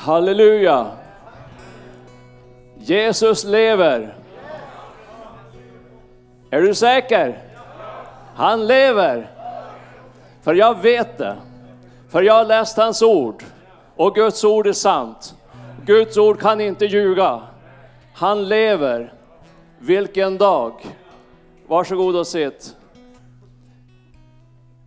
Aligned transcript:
Halleluja! 0.00 0.90
Jesus 2.78 3.44
lever. 3.44 4.16
Är 6.50 6.62
du 6.62 6.74
säker? 6.74 7.42
Han 8.34 8.66
lever. 8.66 9.30
För 10.42 10.54
jag 10.54 10.82
vet 10.82 11.18
det. 11.18 11.36
För 12.08 12.22
jag 12.22 12.34
har 12.34 12.44
läst 12.44 12.76
hans 12.76 13.02
ord. 13.02 13.44
Och 13.96 14.14
Guds 14.14 14.44
ord 14.44 14.66
är 14.66 14.72
sant. 14.72 15.34
Guds 15.84 16.16
ord 16.16 16.40
kan 16.40 16.60
inte 16.60 16.86
ljuga. 16.86 17.42
Han 18.14 18.48
lever. 18.48 19.12
Vilken 19.78 20.38
dag. 20.38 20.72
Varsågod 21.66 22.16
och 22.16 22.26
sitt. 22.26 22.76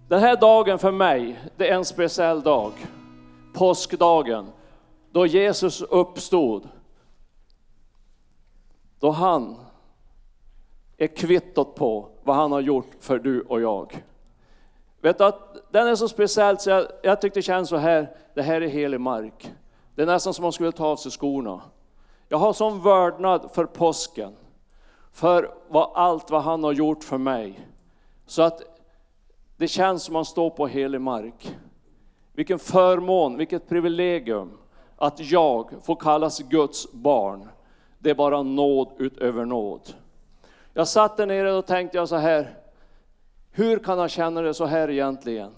Den 0.07 0.19
här 0.19 0.35
dagen 0.35 0.79
för 0.79 0.91
mig, 0.91 1.39
det 1.57 1.69
är 1.69 1.75
en 1.75 1.85
speciell 1.85 2.41
dag. 2.41 2.71
Påskdagen. 3.53 4.47
Då 5.13 5.25
Jesus 5.25 5.81
uppstod. 5.81 6.69
Då 8.99 9.09
han 9.09 9.55
är 10.97 11.07
kvittot 11.07 11.75
på 11.75 12.09
vad 12.23 12.35
han 12.35 12.51
har 12.51 12.59
gjort 12.59 12.87
för 12.99 13.19
du 13.19 13.41
och 13.41 13.61
jag. 13.61 14.03
Vet 15.01 15.17
du 15.17 15.23
att 15.23 15.71
den 15.71 15.87
är 15.87 15.95
så 15.95 16.07
speciell 16.07 16.59
så 16.59 16.69
jag, 16.69 16.87
jag 17.03 17.21
tyckte 17.21 17.39
det 17.39 17.43
känns 17.43 17.69
så 17.69 17.77
här, 17.77 18.15
det 18.33 18.41
här 18.41 18.61
är 18.61 18.67
helig 18.67 19.01
mark. 19.01 19.51
Det 19.95 20.01
är 20.01 20.05
nästan 20.05 20.33
som 20.33 20.43
om 20.43 20.45
man 20.45 20.53
skulle 20.53 20.71
ta 20.71 20.85
av 20.85 20.95
sig 20.95 21.11
skorna. 21.11 21.61
Jag 22.27 22.37
har 22.37 22.53
sån 22.53 22.83
vördnad 22.83 23.49
för 23.53 23.65
påsken. 23.65 24.35
För 25.11 25.53
vad, 25.67 25.91
allt 25.95 26.31
vad 26.31 26.43
han 26.43 26.63
har 26.63 26.73
gjort 26.73 27.03
för 27.03 27.17
mig. 27.17 27.67
Så 28.25 28.41
att 28.41 28.61
det 29.57 29.67
känns 29.67 30.03
som 30.03 30.13
man 30.13 30.25
står 30.25 30.49
på 30.49 30.67
helig 30.67 31.01
mark. 31.01 31.57
Vilken 32.33 32.59
förmån, 32.59 33.37
vilket 33.37 33.69
privilegium 33.69 34.57
att 34.95 35.19
jag 35.19 35.73
får 35.83 35.95
kallas 35.95 36.39
Guds 36.39 36.91
barn. 36.91 37.49
Det 37.99 38.09
är 38.09 38.15
bara 38.15 38.43
nåd 38.43 38.91
utöver 38.97 39.45
nåd. 39.45 39.93
Jag 40.73 40.87
satt 40.87 41.17
där 41.17 41.25
nere 41.25 41.53
och 41.53 41.65
tänkte 41.65 41.97
jag 41.97 42.09
så 42.09 42.15
här, 42.15 42.57
hur 43.51 43.79
kan 43.79 43.99
han 43.99 44.09
känna 44.09 44.41
det 44.41 44.53
så 44.53 44.65
här 44.65 44.89
egentligen? 44.89 45.51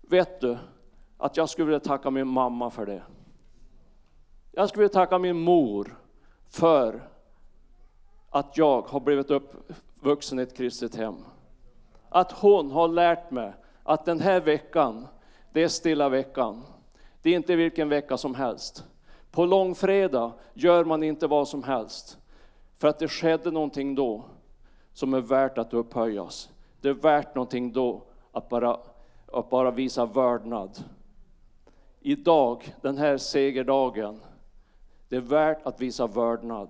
Vet 0.00 0.40
du 0.40 0.58
att 1.18 1.36
jag 1.36 1.48
skulle 1.48 1.66
vilja 1.66 1.80
tacka 1.80 2.10
min 2.10 2.28
mamma 2.28 2.70
för 2.70 2.86
det. 2.86 3.02
Jag 4.52 4.68
skulle 4.68 4.82
vilja 4.82 4.92
tacka 4.92 5.18
min 5.18 5.38
mor 5.38 5.98
för 6.48 7.08
att 8.30 8.56
jag 8.56 8.82
har 8.82 9.00
blivit 9.00 9.30
uppvuxen 9.30 10.38
i 10.38 10.42
ett 10.42 10.56
kristet 10.56 10.94
hem. 10.94 11.14
Att 12.08 12.32
hon 12.32 12.70
har 12.70 12.88
lärt 12.88 13.30
mig 13.30 13.52
att 13.82 14.04
den 14.04 14.20
här 14.20 14.40
veckan, 14.40 15.06
det 15.52 15.62
är 15.62 15.68
stilla 15.68 16.08
veckan. 16.08 16.62
Det 17.24 17.30
är 17.30 17.36
inte 17.36 17.56
vilken 17.56 17.88
vecka 17.88 18.16
som 18.16 18.34
helst. 18.34 18.84
På 19.30 19.46
långfredag 19.46 20.32
gör 20.54 20.84
man 20.84 21.02
inte 21.02 21.26
vad 21.26 21.48
som 21.48 21.62
helst. 21.62 22.18
För 22.78 22.88
att 22.88 22.98
det 22.98 23.08
skedde 23.08 23.50
någonting 23.50 23.94
då 23.94 24.24
som 24.92 25.14
är 25.14 25.20
värt 25.20 25.58
att 25.58 25.74
upphöjas. 25.74 26.50
Det 26.80 26.88
är 26.88 26.94
värt 26.94 27.34
någonting 27.34 27.72
då 27.72 28.02
att 28.32 28.48
bara, 28.48 28.78
att 29.32 29.50
bara 29.50 29.70
visa 29.70 30.06
vördnad. 30.06 30.78
Idag, 32.00 32.74
den 32.80 32.98
här 32.98 33.18
segerdagen, 33.18 34.20
det 35.08 35.16
är 35.16 35.20
värt 35.20 35.66
att 35.66 35.80
visa 35.80 36.06
vördnad. 36.06 36.68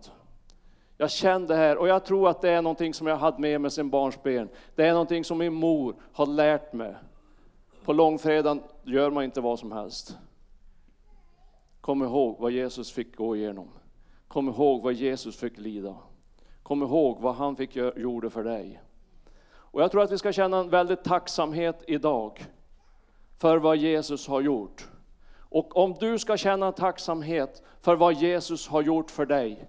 Jag 0.97 1.11
kände 1.11 1.55
det 1.55 1.59
här 1.61 1.79
och 1.79 1.89
jag 1.89 2.05
tror 2.05 2.29
att 2.29 2.41
det 2.41 2.51
är 2.51 2.63
någonting 2.63 2.95
som 2.95 3.07
jag 3.07 3.17
hade 3.17 3.41
med 3.41 3.61
mig 3.61 3.71
sedan 3.71 3.91
barnsben. 3.91 4.49
Det 4.75 4.87
är 4.87 4.93
någonting 4.93 5.25
som 5.25 5.39
min 5.39 5.55
mor 5.55 5.95
har 6.13 6.27
lärt 6.27 6.73
mig. 6.73 6.95
På 7.85 7.93
långfredagen 7.93 8.63
gör 8.83 9.11
man 9.11 9.25
inte 9.25 9.41
vad 9.41 9.59
som 9.59 9.73
helst. 9.73 10.17
Kom 11.85 12.03
ihåg 12.03 12.37
vad 12.39 12.53
Jesus 12.53 12.93
fick 12.93 13.17
gå 13.17 13.37
igenom. 13.37 13.69
Kom 14.29 14.49
ihåg 14.49 14.83
vad 14.83 14.93
Jesus 14.93 15.37
fick 15.37 15.59
lida. 15.59 15.97
Kom 16.63 16.83
ihåg 16.83 17.21
vad 17.21 17.35
han 17.35 17.57
fick 17.57 17.77
gjorde 17.77 18.31
för 18.31 18.45
dig. 18.45 18.81
Och 19.47 19.83
jag 19.83 19.91
tror 19.91 20.03
att 20.03 20.13
vi 20.13 20.19
ska 20.19 20.33
känna 20.33 20.59
en 20.59 20.71
väldig 20.71 21.03
tacksamhet 21.03 21.85
idag 21.87 22.45
för 23.39 23.59
vad 23.59 23.77
Jesus 23.77 24.29
har 24.29 24.41
gjort. 24.41 24.89
Och 25.39 25.77
om 25.77 25.97
du 26.01 26.19
ska 26.19 26.37
känna 26.37 26.73
tacksamhet 26.73 27.63
för 27.81 27.97
vad 27.97 28.15
Jesus 28.15 28.69
har 28.69 28.83
gjort 28.83 29.11
för 29.11 29.27
dig, 29.27 29.69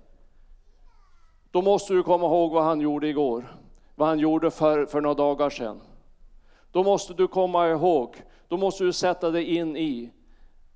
då 1.52 1.62
måste 1.62 1.94
du 1.94 2.04
komma 2.04 2.26
ihåg 2.26 2.52
vad 2.52 2.64
han 2.64 2.82
gjorde 2.82 3.08
igår, 3.08 3.58
vad 3.96 4.08
han 4.08 4.20
gjorde 4.20 4.52
för, 4.52 4.86
för 4.86 5.02
några 5.02 5.16
dagar 5.16 5.50
sedan. 5.50 5.82
Då 6.72 6.84
måste 6.84 7.14
du 7.14 7.28
komma 7.28 7.70
ihåg, 7.70 8.16
då 8.48 8.58
måste 8.58 8.84
du 8.84 8.94
sätta 8.94 9.32
dig 9.32 9.56
in 9.56 9.78
i 9.78 10.12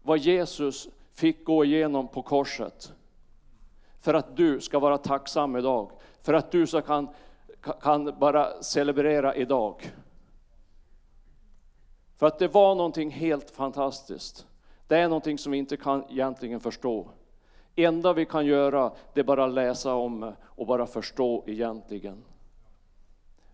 vad 0.04 0.18
Jesus 0.18 0.90
fick 1.19 1.46
gå 1.46 1.66
igenom 1.66 2.07
på 2.07 2.22
korset. 2.22 2.94
För 4.00 4.13
att 4.13 4.38
du 4.38 4.62
ska 4.62 4.80
vara 4.80 4.97
tacksam 4.97 5.56
idag, 5.56 5.91
för 6.22 6.34
att 6.34 6.52
du 6.52 6.68
ska 6.68 6.81
kan, 6.81 7.07
kan 7.81 8.19
bara 8.19 8.63
celebrera 8.63 9.35
idag. 9.35 9.91
För 12.18 12.28
att 12.28 12.40
det 12.40 12.47
var 12.47 12.75
någonting 12.75 13.12
helt 13.12 13.52
fantastiskt. 13.52 14.47
Det 14.88 14.97
är 14.97 15.08
någonting 15.08 15.38
som 15.38 15.52
vi 15.52 15.58
inte 15.58 15.78
kan 15.78 16.03
egentligen 16.09 16.59
förstå. 16.59 17.09
enda 17.75 18.13
vi 18.13 18.25
kan 18.25 18.46
göra 18.46 18.91
det 19.13 19.19
är 19.19 19.24
bara 19.24 19.47
läsa 19.47 19.94
om 19.94 20.34
och 20.44 20.68
bara 20.68 20.85
förstå 20.85 21.44
egentligen. 21.47 22.23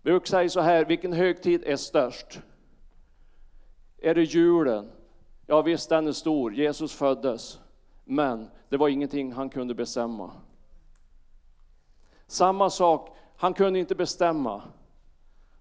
Vi 0.01 0.11
brukar 0.11 0.27
säga 0.27 0.49
så 0.49 0.59
här, 0.59 0.85
vilken 0.85 1.13
högtid 1.13 1.63
är 1.65 1.75
störst? 1.75 2.39
Är 3.97 4.15
det 4.15 4.23
julen? 4.23 4.91
Ja 5.47 5.61
visst, 5.61 5.89
den 5.89 6.07
är 6.07 6.11
stor, 6.11 6.53
Jesus 6.53 6.93
föddes. 6.93 7.59
Men 8.03 8.49
det 8.69 8.77
var 8.77 8.87
ingenting 8.87 9.33
han 9.33 9.49
kunde 9.49 9.73
bestämma. 9.73 10.31
Samma 12.27 12.69
sak, 12.69 13.17
han 13.35 13.53
kunde 13.53 13.79
inte 13.79 13.95
bestämma 13.95 14.61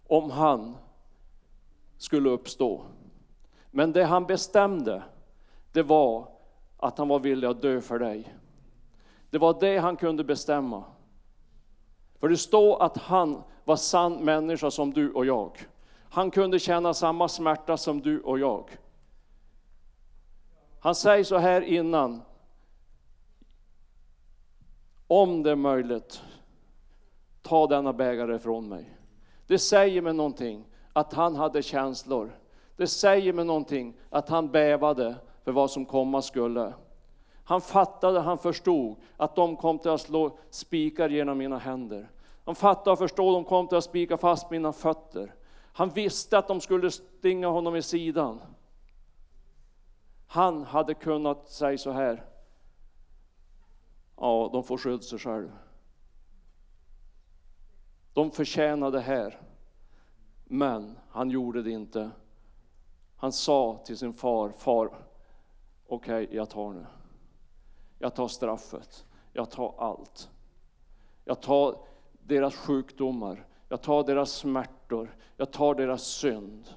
om 0.07 0.31
han 0.31 0.77
skulle 1.99 2.31
uppstå. 2.31 2.85
Men 3.71 3.93
det 3.93 4.05
han 4.05 4.25
bestämde, 4.25 5.03
det 5.73 5.83
var 5.83 6.29
att 6.77 6.99
han 6.99 7.09
var 7.09 7.19
villig 7.19 7.49
att 7.49 7.63
dö 7.63 7.81
för 7.81 7.99
dig. 7.99 8.35
Det 9.31 9.39
var 9.39 9.61
det 9.61 9.79
han 9.79 9.97
kunde 9.97 10.25
bestämma. 10.25 10.85
För 12.21 12.29
det 12.29 12.37
står 12.37 12.83
att 12.83 12.97
han 12.97 13.43
var 13.65 13.77
sann 13.77 14.25
människa 14.25 14.71
som 14.71 14.93
du 14.93 15.13
och 15.13 15.27
jag. 15.27 15.67
Han 16.11 16.31
kunde 16.31 16.59
känna 16.59 16.95
samma 16.95 17.29
smärta 17.29 17.77
som 17.77 18.01
du 18.01 18.21
och 18.21 18.39
jag. 18.39 18.79
Han 20.85 20.95
säger 20.95 21.25
så 21.25 21.37
här 21.37 21.61
innan. 21.61 22.23
Om 25.07 25.43
det 25.43 25.51
är 25.51 25.57
möjligt, 25.57 26.23
ta 27.43 27.67
denna 27.67 27.93
bägare 27.93 28.37
ifrån 28.37 28.69
mig. 28.69 28.99
Det 29.47 29.59
säger 29.59 30.03
mig 30.03 30.13
någonting 30.13 30.65
att 30.93 31.13
han 31.13 31.37
hade 31.37 31.63
känslor. 31.63 32.39
Det 32.77 32.87
säger 32.87 33.33
mig 33.33 33.45
någonting 33.45 33.95
att 34.11 34.29
han 34.29 34.51
bävade 34.51 35.15
för 35.45 35.53
vad 35.53 35.71
som 35.71 35.87
komma 35.87 36.23
skulle. 36.23 36.73
Han 37.45 37.61
fattade, 37.61 38.21
han 38.21 38.39
förstod 38.39 38.97
att 39.17 39.37
de 39.37 39.57
kom 39.57 39.79
till 39.79 39.91
att 39.91 40.01
slå 40.01 40.39
spikar 40.51 41.09
genom 41.09 41.39
mina 41.39 41.59
händer. 41.59 42.11
Han 42.45 42.55
fattade 42.55 42.93
och 42.93 42.99
förstod, 42.99 43.35
de 43.35 43.45
kom 43.45 43.69
till 43.69 43.79
att 43.79 43.85
spika 43.85 44.17
fast 44.17 44.51
mina 44.51 44.73
fötter. 44.73 45.35
Han 45.73 45.89
visste 45.89 46.39
att 46.39 46.49
de 46.49 46.61
skulle 46.61 46.91
stinga 46.91 47.49
honom 47.49 47.77
i 47.77 47.83
sidan. 47.83 48.41
Han 50.35 50.65
hade 50.65 50.95
kunnat 50.95 51.49
säga 51.49 51.79
så 51.79 51.91
här. 51.91 52.25
Ja, 54.17 54.51
de 54.53 54.65
får 54.65 54.79
skylla 54.79 55.03
sig 55.03 55.19
själv. 55.19 55.53
De 58.13 58.31
förtjänar 58.31 58.91
det 58.91 59.01
här. 59.01 59.41
Men 60.45 60.99
han 61.09 61.31
gjorde 61.31 61.63
det 61.63 61.71
inte. 61.71 62.11
Han 63.17 63.33
sa 63.33 63.83
till 63.85 63.97
sin 63.97 64.13
far, 64.13 64.51
far, 64.51 64.87
okej, 65.87 66.25
okay, 66.25 66.37
jag 66.37 66.51
tar 66.51 66.73
nu. 66.73 66.87
Jag 67.99 68.15
tar 68.15 68.29
straffet. 68.29 69.05
Jag 69.33 69.51
tar 69.51 69.75
allt. 69.79 70.31
Jag 71.25 71.43
tar 71.43 71.79
deras 72.13 72.57
sjukdomar. 72.57 73.47
Jag 73.69 73.83
tar 73.83 74.05
deras 74.05 74.33
smärtor. 74.33 75.17
Jag 75.37 75.53
tar 75.53 75.75
deras 75.75 76.03
synd. 76.03 76.69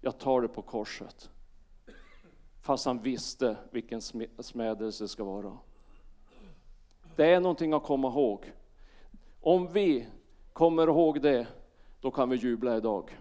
Jag 0.00 0.18
tar 0.18 0.40
det 0.40 0.48
på 0.48 0.62
korset. 0.62 1.30
Fast 2.64 2.86
han 2.86 2.98
visste 2.98 3.56
vilken 3.70 4.00
smädelse 4.38 5.04
det 5.04 5.08
ska 5.08 5.24
vara. 5.24 5.58
Det 7.16 7.32
är 7.32 7.40
någonting 7.40 7.72
att 7.72 7.82
komma 7.82 8.08
ihåg. 8.08 8.52
Om 9.40 9.72
vi 9.72 10.06
kommer 10.52 10.86
ihåg 10.86 11.20
det, 11.20 11.46
då 12.00 12.10
kan 12.10 12.30
vi 12.30 12.36
jubla 12.36 12.76
idag. 12.76 13.18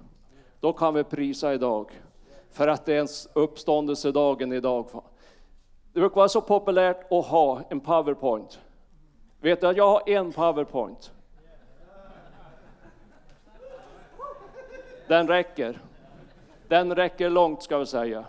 Då 0.59 0.73
kan 0.73 0.93
vi 0.93 1.03
prisa 1.03 1.53
idag. 1.53 2.01
För 2.51 2.67
att 2.67 2.85
det 2.85 2.93
är 2.93 3.07
uppståndelsedagen 3.33 4.53
idag. 4.53 4.85
Det 5.93 5.99
brukar 5.99 6.15
vara 6.15 6.29
så 6.29 6.41
populärt 6.41 7.11
att 7.11 7.25
ha 7.25 7.61
en 7.69 7.79
powerpoint. 7.79 8.59
Vet 9.41 9.61
du 9.61 9.67
att 9.67 9.77
jag 9.77 9.89
har 9.89 10.09
en 10.09 10.31
powerpoint? 10.31 11.11
Den 15.07 15.27
räcker. 15.27 15.81
Den 16.67 16.95
räcker 16.95 17.29
långt 17.29 17.63
ska 17.63 17.77
vi 17.77 17.85
säga. 17.85 18.25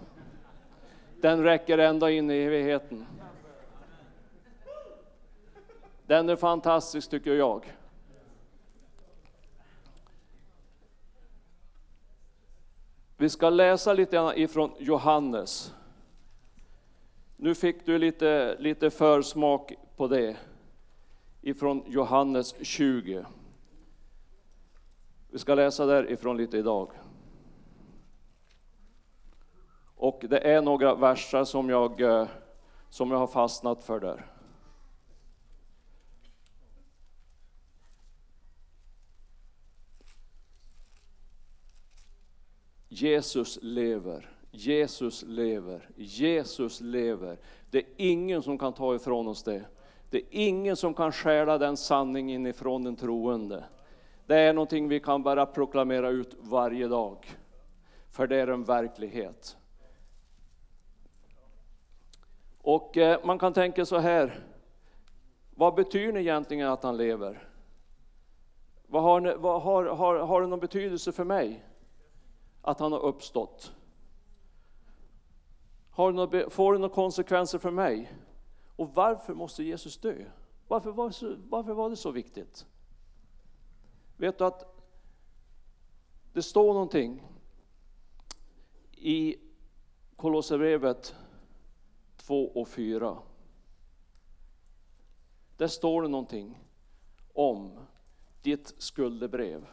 Den 1.25 1.43
räcker 1.43 1.79
ända 1.79 2.11
in 2.11 2.31
i 2.31 2.35
evigheten. 2.35 3.07
Den 6.07 6.29
är 6.29 6.37
fantastisk 6.37 7.11
tycker 7.11 7.35
jag. 7.35 7.77
Vi 13.17 13.29
ska 13.29 13.51
läsa 13.51 13.93
lite 13.93 14.33
ifrån 14.37 14.73
Johannes. 14.79 15.75
Nu 17.37 17.55
fick 17.55 17.87
du 17.87 17.99
lite, 17.99 18.57
lite 18.59 18.91
försmak 18.91 19.73
på 19.97 20.09
det 20.09 20.37
ifrån 21.41 21.83
Johannes 21.87 22.55
20. 22.67 23.25
Vi 25.31 25.39
ska 25.39 25.55
läsa 25.55 25.87
därifrån 25.87 26.37
lite 26.37 26.59
idag. 26.59 26.91
Och 30.25 30.31
det 30.31 30.39
är 30.39 30.63
några 30.63 30.95
verser 30.95 31.45
som 31.45 31.69
jag, 31.69 32.01
eh, 32.01 32.29
som 32.91 33.11
jag 33.11 33.19
har 33.19 33.27
fastnat 33.27 33.83
för 33.83 34.01
där. 34.01 34.27
Jesus 42.89 43.59
lever, 43.63 44.31
Jesus 44.51 45.23
lever, 45.23 45.89
Jesus 45.97 46.81
lever. 46.81 47.39
Det 47.71 47.79
är 47.79 47.87
ingen 47.97 48.43
som 48.43 48.59
kan 48.59 48.73
ta 48.73 48.95
ifrån 48.95 49.29
oss 49.29 49.43
det. 49.43 49.65
Det 50.11 50.19
är 50.19 50.27
ingen 50.31 50.77
som 50.77 50.95
kan 50.95 51.13
stjäla 51.13 51.59
den 51.59 51.77
sanningen 51.77 52.47
ifrån 52.47 52.85
den 52.85 52.97
troende. 52.97 53.65
Det 54.27 54.37
är 54.37 54.53
någonting 54.53 54.89
vi 54.89 55.01
kan 55.01 55.23
bara 55.23 55.47
proklamera 55.47 56.09
ut 56.09 56.37
varje 56.41 56.89
dag. 56.89 57.27
För 58.11 58.27
det 58.27 58.37
är 58.37 58.47
en 58.47 58.65
verklighet. 58.65 59.57
Och 62.65 62.97
eh, 62.97 63.25
man 63.25 63.39
kan 63.39 63.53
tänka 63.53 63.87
så 63.87 63.99
här, 63.99 64.45
vad 65.51 65.75
betyder 65.75 66.13
det 66.13 66.23
egentligen 66.23 66.69
att 66.69 66.83
han 66.83 66.97
lever? 66.97 67.49
Vad 68.87 69.03
har, 69.03 69.37
vad 69.37 69.63
har, 69.63 69.85
har, 69.85 70.19
har 70.19 70.41
det 70.41 70.47
någon 70.47 70.61
betydelse 70.61 71.13
för 71.13 71.25
mig? 71.25 71.65
Att 72.63 72.81
han 72.81 72.93
har 72.93 73.01
uppstått? 73.01 73.73
Har 75.91 76.13
det 76.13 76.17
något, 76.17 76.53
får 76.53 76.73
det 76.73 76.79
några 76.79 76.95
konsekvenser 76.95 77.59
för 77.59 77.71
mig? 77.71 78.13
Och 78.77 78.95
varför 78.95 79.35
måste 79.35 79.65
Jesus 79.65 79.99
dö? 79.99 80.25
Varför 80.69 80.93
var, 80.93 81.11
så, 81.11 81.37
varför 81.49 81.73
var 81.73 81.91
det 81.91 81.97
så 81.97 82.11
viktigt? 82.11 82.67
Vet 84.17 84.39
du 84.39 84.45
att 84.45 84.83
det 86.33 86.43
står 86.43 86.75
någonting 86.75 87.23
i 88.93 89.37
Kolosserbrevet 90.17 91.15
2 92.27 92.49
och 92.49 92.69
4. 92.69 93.19
Där 95.57 95.67
står 95.67 96.03
det 96.03 96.09
någonting 96.09 96.59
om 97.33 97.79
ditt 98.43 98.75
skuldebrev. 98.79 99.67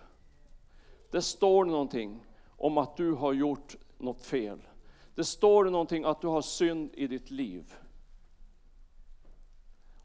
Det 1.12 1.21
står 1.21 1.65
det 1.65 1.71
någonting 1.71 2.25
om 2.57 2.77
att 2.77 2.98
du 2.98 3.12
har 3.12 3.33
gjort 3.33 3.75
något 3.98 4.21
fel. 4.21 4.59
Det 5.15 5.24
står 5.24 5.65
det 5.65 5.71
någonting 5.71 6.03
att 6.03 6.21
du 6.21 6.27
har 6.27 6.42
synd 6.42 6.89
i 6.94 7.07
ditt 7.07 7.31
liv. 7.31 7.74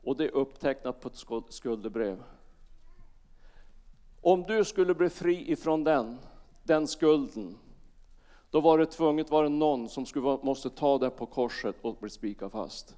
Och 0.03 0.17
det 0.17 0.25
är 0.25 0.35
upptecknat 0.35 1.01
på 1.01 1.09
ett 1.09 1.53
skuldebrev. 1.53 2.23
Om 4.21 4.43
du 4.43 4.65
skulle 4.65 4.95
bli 4.95 5.09
fri 5.09 5.53
ifrån 5.53 5.85
den, 5.85 6.19
den 6.63 6.87
skulden, 6.87 7.59
då 8.57 8.61
var 8.61 8.79
det 8.79 8.87
tvunget 8.87 9.31
var 9.31 9.43
det 9.43 9.49
någon 9.49 9.89
som 9.89 10.07
skulle, 10.07 10.39
måste 10.43 10.71
ta 10.71 10.99
det 10.99 11.11
på 11.11 11.27
korset 11.27 11.77
och 11.83 11.97
bli 12.01 12.11
spikad 12.11 12.53
fast. 12.53 12.97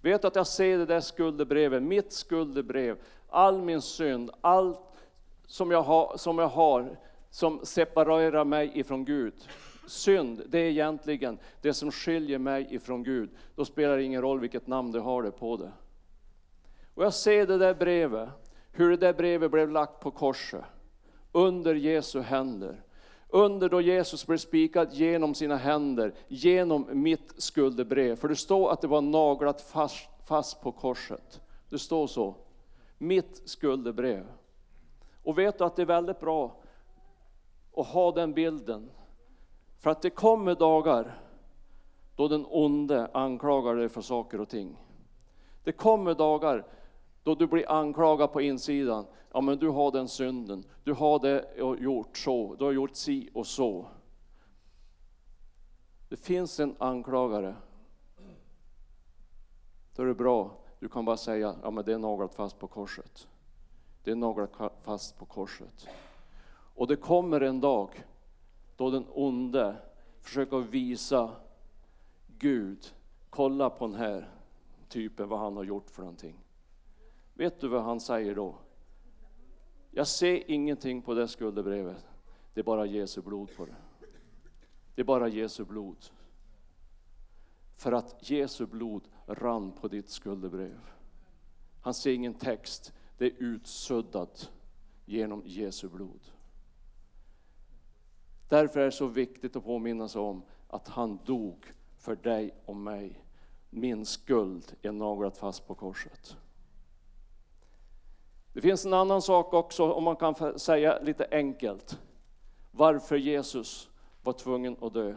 Vet 0.00 0.24
att 0.24 0.36
jag 0.36 0.46
ser 0.46 0.78
det 0.78 0.86
där 0.86 1.00
skuldebrevet, 1.00 1.82
mitt 1.82 2.12
skuldebrev, 2.12 2.96
all 3.28 3.62
min 3.62 3.82
synd, 3.82 4.30
allt 4.40 4.80
som 5.46 5.70
jag 5.70 5.82
har, 5.82 6.16
som, 6.16 6.38
jag 6.38 6.48
har, 6.48 6.96
som 7.30 7.60
separerar 7.62 8.44
mig 8.44 8.70
ifrån 8.74 9.04
Gud. 9.04 9.34
Synd, 9.86 10.42
det 10.48 10.58
är 10.58 10.70
egentligen 10.70 11.38
det 11.60 11.74
som 11.74 11.92
skiljer 11.92 12.38
mig 12.38 12.66
ifrån 12.70 13.02
Gud. 13.02 13.30
Då 13.54 13.64
spelar 13.64 13.96
det 13.96 14.02
ingen 14.02 14.22
roll 14.22 14.40
vilket 14.40 14.66
namn 14.66 14.92
du 14.92 15.00
har 15.00 15.22
det 15.22 15.30
på 15.30 15.56
det. 15.56 15.72
Och 16.94 17.04
jag 17.04 17.14
ser 17.14 17.46
det 17.46 17.58
där 17.58 17.74
brevet, 17.74 18.28
hur 18.72 18.90
det 18.90 18.96
där 18.96 19.12
brevet 19.12 19.50
blev 19.50 19.70
lagt 19.70 20.00
på 20.00 20.10
korset, 20.10 20.64
under 21.32 21.74
Jesu 21.74 22.20
händer. 22.20 22.82
Under 23.32 23.68
då 23.68 23.80
Jesus 23.80 24.26
blev 24.26 24.36
spikad 24.36 24.92
genom 24.92 25.34
sina 25.34 25.56
händer, 25.56 26.14
genom 26.28 26.86
mitt 26.92 27.34
skuldebrev. 27.36 28.16
För 28.16 28.28
det 28.28 28.36
står 28.36 28.70
att 28.70 28.80
det 28.80 28.86
var 28.86 29.00
naglat 29.00 29.60
fast, 29.60 30.08
fast 30.24 30.60
på 30.60 30.72
korset. 30.72 31.40
Det 31.68 31.78
står 31.78 32.06
så. 32.06 32.34
Mitt 32.98 33.42
skuldebrev. 33.44 34.26
Och 35.22 35.38
vet 35.38 35.58
du 35.58 35.64
att 35.64 35.76
det 35.76 35.82
är 35.82 35.86
väldigt 35.86 36.20
bra 36.20 36.56
att 37.76 37.86
ha 37.86 38.12
den 38.12 38.32
bilden. 38.32 38.90
För 39.78 39.90
att 39.90 40.02
det 40.02 40.10
kommer 40.10 40.54
dagar 40.54 41.20
då 42.16 42.28
den 42.28 42.46
onde 42.48 43.10
anklagar 43.12 43.74
dig 43.74 43.88
för 43.88 44.00
saker 44.00 44.40
och 44.40 44.48
ting. 44.48 44.76
Det 45.64 45.72
kommer 45.72 46.14
dagar 46.14 46.64
då 47.22 47.34
du 47.34 47.46
blir 47.46 47.70
anklagad 47.70 48.32
på 48.32 48.40
insidan. 48.40 49.06
Ja, 49.32 49.40
men 49.40 49.58
du 49.58 49.68
har 49.68 49.90
den 49.90 50.08
synden, 50.08 50.64
du 50.84 50.92
har 50.92 51.18
det 51.18 51.46
gjort 51.82 52.18
så, 52.18 52.54
du 52.58 52.64
har 52.64 52.72
gjort 52.72 52.96
si 52.96 53.30
och 53.34 53.46
så. 53.46 53.86
Det 56.08 56.16
finns 56.16 56.60
en 56.60 56.74
anklagare. 56.78 57.54
Då 59.96 60.02
är 60.02 60.06
det 60.06 60.14
bra, 60.14 60.50
du 60.78 60.88
kan 60.88 61.04
bara 61.04 61.16
säga, 61.16 61.54
ja 61.62 61.70
men 61.70 61.84
det 61.84 61.92
är 61.92 61.98
naglat 61.98 62.34
fast 62.34 62.58
på 62.58 62.66
korset. 62.66 63.28
Det 64.04 64.10
är 64.10 64.16
naglat 64.16 64.50
fast 64.82 65.18
på 65.18 65.24
korset. 65.24 65.88
Och 66.74 66.86
det 66.86 66.96
kommer 66.96 67.40
en 67.40 67.60
dag 67.60 68.04
då 68.76 68.90
den 68.90 69.06
onde 69.12 69.76
försöker 70.20 70.58
visa 70.58 71.30
Gud, 72.38 72.94
kolla 73.30 73.70
på 73.70 73.86
den 73.86 73.96
här 73.96 74.28
typen, 74.88 75.28
vad 75.28 75.38
han 75.38 75.56
har 75.56 75.64
gjort 75.64 75.90
för 75.90 76.02
någonting. 76.02 76.36
Vet 77.40 77.60
du 77.60 77.68
vad 77.68 77.82
han 77.82 78.00
säger 78.00 78.34
då? 78.34 78.54
Jag 79.90 80.06
ser 80.06 80.50
ingenting 80.50 81.02
på 81.02 81.14
det 81.14 81.28
skuldebrevet. 81.28 82.06
Det 82.54 82.60
är 82.60 82.64
bara 82.64 82.86
Jesu 82.86 83.22
blod 83.22 83.56
på 83.56 83.66
det. 83.66 83.76
Det 84.94 85.02
är 85.02 85.04
bara 85.04 85.28
Jesu 85.28 85.64
blod. 85.64 85.96
För 87.76 87.92
att 87.92 88.30
Jesu 88.30 88.66
blod 88.66 89.08
rann 89.26 89.72
på 89.72 89.88
ditt 89.88 90.08
skuldebrev. 90.08 90.80
Han 91.80 91.94
ser 91.94 92.12
ingen 92.12 92.34
text, 92.34 92.92
det 93.18 93.26
är 93.26 93.34
utsuddat 93.38 94.50
genom 95.04 95.42
Jesu 95.44 95.88
blod. 95.88 96.20
Därför 98.48 98.80
är 98.80 98.84
det 98.84 98.92
så 98.92 99.06
viktigt 99.06 99.56
att 99.56 99.64
påminna 99.64 100.08
sig 100.08 100.20
om 100.20 100.42
att 100.68 100.88
han 100.88 101.18
dog 101.24 101.72
för 101.96 102.16
dig 102.16 102.54
och 102.64 102.76
mig. 102.76 103.24
Min 103.70 104.06
skuld 104.06 104.76
är 104.82 104.92
naglat 104.92 105.38
fast 105.38 105.66
på 105.66 105.74
korset. 105.74 106.36
Det 108.52 108.60
finns 108.60 108.84
en 108.84 108.94
annan 108.94 109.22
sak 109.22 109.54
också, 109.54 109.92
om 109.92 110.04
man 110.04 110.16
kan 110.16 110.58
säga 110.58 110.98
lite 110.98 111.28
enkelt. 111.30 112.00
Varför 112.70 113.16
Jesus 113.16 113.90
var 114.22 114.32
tvungen 114.32 114.76
att 114.80 114.94
dö. 114.94 115.16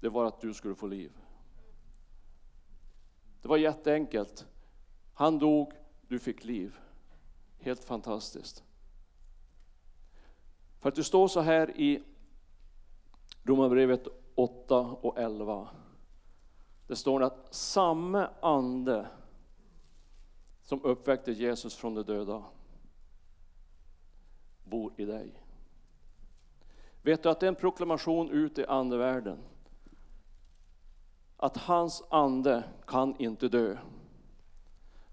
Det 0.00 0.08
var 0.08 0.24
att 0.24 0.40
du 0.40 0.54
skulle 0.54 0.74
få 0.74 0.86
liv. 0.86 1.12
Det 3.42 3.48
var 3.48 3.56
jätteenkelt. 3.56 4.46
Han 5.14 5.38
dog, 5.38 5.72
du 6.08 6.18
fick 6.18 6.44
liv. 6.44 6.76
Helt 7.58 7.84
fantastiskt. 7.84 8.64
För 10.80 10.88
att 10.88 10.94
det 10.94 11.04
står 11.04 11.28
så 11.28 11.40
här 11.40 11.80
i 11.80 12.02
Romarbrevet 13.42 14.08
8 14.34 14.78
och 14.80 15.18
11. 15.18 15.68
Det 16.86 16.96
står 16.96 17.22
att 17.22 17.54
samma 17.54 18.30
ande 18.40 19.06
som 20.64 20.84
uppväckte 20.84 21.32
Jesus 21.32 21.74
från 21.74 21.94
de 21.94 22.02
döda 22.02 22.44
bor 24.64 24.92
i 24.96 25.04
dig. 25.04 25.40
Vet 27.02 27.22
du 27.22 27.28
att 27.30 27.40
det 27.40 27.46
är 27.46 27.48
en 27.48 27.54
proklamation 27.54 28.30
ut 28.30 28.58
i 28.58 28.66
andevärlden? 28.66 29.38
Att 31.36 31.56
hans 31.56 32.02
ande 32.10 32.64
kan 32.86 33.16
inte 33.18 33.48
dö. 33.48 33.76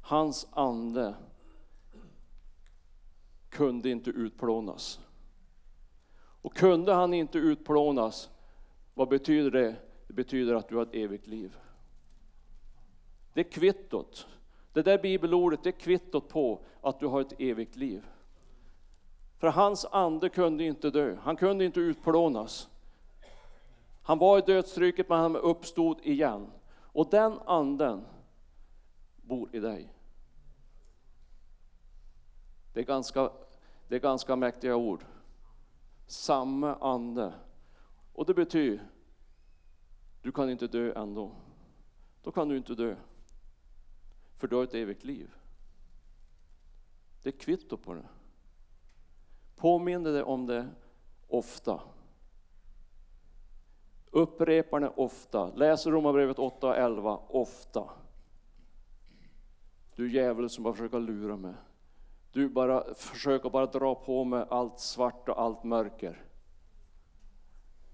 Hans 0.02 0.48
ande 0.52 1.16
kunde 3.50 3.90
inte 3.90 4.10
utplånas. 4.10 5.00
Och 6.18 6.56
kunde 6.56 6.94
han 6.94 7.14
inte 7.14 7.38
utplånas, 7.38 8.30
vad 8.94 9.10
betyder 9.10 9.52
det? 9.52 9.76
Det 10.08 10.14
betyder 10.14 10.56
att 10.56 10.70
du 10.70 10.76
har 10.76 10.84
ett 10.84 10.96
evigt 10.96 11.28
liv. 11.28 11.58
Det 13.34 13.40
är 13.40 13.52
kvittot. 13.52 14.28
Det 14.74 14.82
där 14.82 14.98
bibelordet, 14.98 15.64
det 15.64 15.70
är 15.70 15.80
kvittot 15.80 16.30
på 16.30 16.60
att 16.82 17.00
du 17.00 17.08
har 17.08 17.22
ett 17.22 17.40
evigt 17.40 17.76
liv. 17.76 18.06
För 19.38 19.48
hans 19.48 19.86
ande 19.92 20.30
kunde 20.30 20.64
inte 20.64 20.90
dö, 20.90 21.18
han 21.22 21.36
kunde 21.36 21.66
inte 21.66 21.80
utplånas. 21.80 22.70
Han 24.02 24.18
var 24.18 24.38
i 24.38 24.42
dödstrycket 24.42 25.10
men 25.10 25.20
han 25.20 25.36
uppstod 25.36 26.00
igen. 26.04 26.48
Och 26.74 27.10
den 27.10 27.40
anden 27.46 28.06
bor 29.22 29.56
i 29.56 29.60
dig. 29.60 29.94
Det 32.74 32.80
är 32.80 32.84
ganska, 32.84 33.32
det 33.88 33.96
är 33.96 34.00
ganska 34.00 34.36
mäktiga 34.36 34.76
ord. 34.76 35.04
Samma 36.08 36.76
ande. 36.76 37.34
Och 38.14 38.26
det 38.26 38.34
betyder, 38.34 38.86
du 40.22 40.32
kan 40.32 40.50
inte 40.50 40.68
dö 40.68 40.94
ändå. 40.96 41.32
Då 42.24 42.32
kan 42.32 42.50
du 42.50 42.58
inte 42.58 42.76
dö. 42.76 42.96
För 44.42 44.48
du 44.48 44.56
har 44.56 44.64
ett 44.64 44.74
evigt 44.74 45.04
liv. 45.04 45.34
Det 47.24 47.30
är 47.30 47.40
kvitto 47.40 47.78
på 47.78 47.94
det. 47.94 48.06
Påminn 49.56 50.04
dig 50.04 50.24
om 50.24 50.46
det 50.46 50.70
ofta. 51.28 51.82
Upprepar 54.12 54.80
det 54.80 54.90
ofta. 54.90 55.56
Läs 55.56 55.88
Romarbrevet 55.88 56.40
8 56.40 56.68
och 56.68 56.78
11 56.78 57.18
ofta. 57.28 57.90
Du 59.96 60.12
djävul 60.12 60.50
som 60.50 60.64
bara 60.64 60.74
försöker 60.74 61.00
lura 61.00 61.38
mig. 61.38 61.54
Du 62.32 62.50
bara 62.50 62.94
försöker 62.94 63.50
bara 63.50 63.66
dra 63.66 63.96
på 63.96 64.24
mig 64.24 64.46
allt 64.50 64.80
svart 64.80 65.30
och 65.30 65.42
allt 65.42 65.64
mörker. 65.64 66.26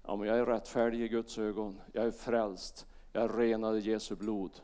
Ja, 0.06 0.16
men 0.16 0.28
jag 0.28 0.38
är 0.38 0.46
rättfärdig 0.46 1.00
i 1.00 1.08
Guds 1.08 1.38
ögon. 1.38 1.80
Jag 1.92 2.06
är 2.06 2.10
frälst. 2.10 2.86
Jag 3.12 3.24
är 3.24 3.28
renad 3.28 3.76
i 3.76 3.80
Jesu 3.80 4.16
blod. 4.16 4.60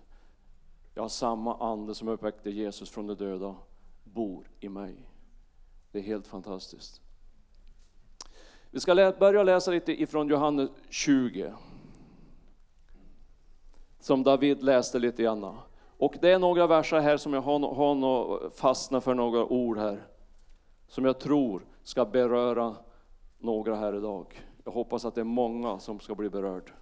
Jag 0.94 1.02
har 1.02 1.08
samma 1.08 1.56
ande 1.56 1.94
som 1.94 2.08
uppväckte 2.08 2.50
Jesus 2.50 2.90
från 2.90 3.06
de 3.06 3.14
döda, 3.14 3.54
bor 4.04 4.50
i 4.60 4.68
mig. 4.68 4.96
Det 5.92 5.98
är 5.98 6.02
helt 6.02 6.26
fantastiskt. 6.26 7.00
Vi 8.70 8.80
ska 8.80 8.94
lä 8.94 9.12
börja 9.18 9.42
läsa 9.42 9.70
lite 9.70 10.02
ifrån 10.02 10.28
Johannes 10.28 10.70
20. 10.88 11.52
Som 14.00 14.22
David 14.22 14.62
läste 14.62 14.98
lite 14.98 15.22
grann. 15.22 15.56
Och 15.98 16.14
det 16.20 16.32
är 16.32 16.38
några 16.38 16.66
verser 16.66 17.00
här 17.00 17.16
som 17.16 17.32
jag 17.32 17.40
har, 17.40 17.58
har 17.58 18.50
fastnat 18.50 19.04
för 19.04 19.14
några 19.14 19.44
ord 19.44 19.78
här. 19.78 20.06
Som 20.86 21.04
jag 21.04 21.18
tror 21.18 21.62
ska 21.82 22.04
beröra 22.04 22.76
några 23.38 23.76
här 23.76 23.96
idag. 23.96 24.42
Jag 24.64 24.72
hoppas 24.72 25.04
att 25.04 25.14
det 25.14 25.20
är 25.20 25.24
många 25.24 25.78
som 25.78 26.00
ska 26.00 26.14
bli 26.14 26.30
berörda. 26.30 26.72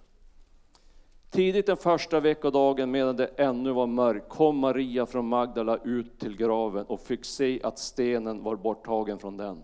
Tidigt 1.33 1.65
den 1.65 1.77
första 1.77 2.19
veckodagen 2.19 2.91
medan 2.91 3.15
det 3.15 3.29
ännu 3.37 3.71
var 3.71 3.87
mörkt 3.87 4.29
kom 4.29 4.57
Maria 4.57 5.05
från 5.05 5.27
Magdala 5.27 5.77
ut 5.83 6.19
till 6.19 6.37
graven 6.37 6.85
och 6.85 6.99
fick 6.99 7.25
se 7.25 7.59
att 7.63 7.79
stenen 7.79 8.43
var 8.43 8.55
borttagen 8.55 9.19
från 9.19 9.37
den. 9.37 9.61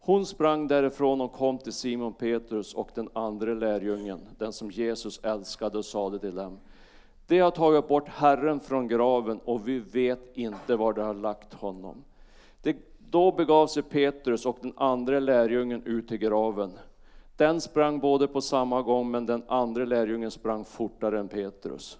Hon 0.00 0.26
sprang 0.26 0.68
därifrån 0.68 1.20
och 1.20 1.32
kom 1.32 1.58
till 1.58 1.72
Simon 1.72 2.12
Petrus 2.12 2.74
och 2.74 2.90
den 2.94 3.08
andra 3.12 3.54
lärjungen, 3.54 4.20
den 4.38 4.52
som 4.52 4.70
Jesus 4.70 5.20
älskade 5.22 5.78
och 5.78 5.84
sade 5.84 6.18
till 6.18 6.34
dem. 6.34 6.58
De 7.26 7.38
har 7.38 7.50
tagit 7.50 7.88
bort 7.88 8.08
Herren 8.08 8.60
från 8.60 8.88
graven 8.88 9.40
och 9.44 9.68
vi 9.68 9.78
vet 9.78 10.36
inte 10.36 10.76
var 10.76 10.92
de 10.92 11.00
har 11.00 11.14
lagt 11.14 11.54
honom. 11.54 12.04
Det, 12.62 12.76
då 13.10 13.32
begav 13.32 13.66
sig 13.66 13.82
Petrus 13.82 14.46
och 14.46 14.58
den 14.60 14.72
andra 14.76 15.20
lärjungen 15.20 15.82
ut 15.84 16.08
till 16.08 16.18
graven. 16.18 16.72
Den 17.42 17.60
sprang 17.60 18.00
både 18.00 18.28
på 18.28 18.40
samma 18.40 18.82
gång, 18.82 19.10
men 19.10 19.26
den 19.26 19.42
andra 19.48 19.84
lärjungen 19.84 20.30
sprang 20.30 20.64
fortare 20.64 21.20
än 21.20 21.28
Petrus 21.28 21.98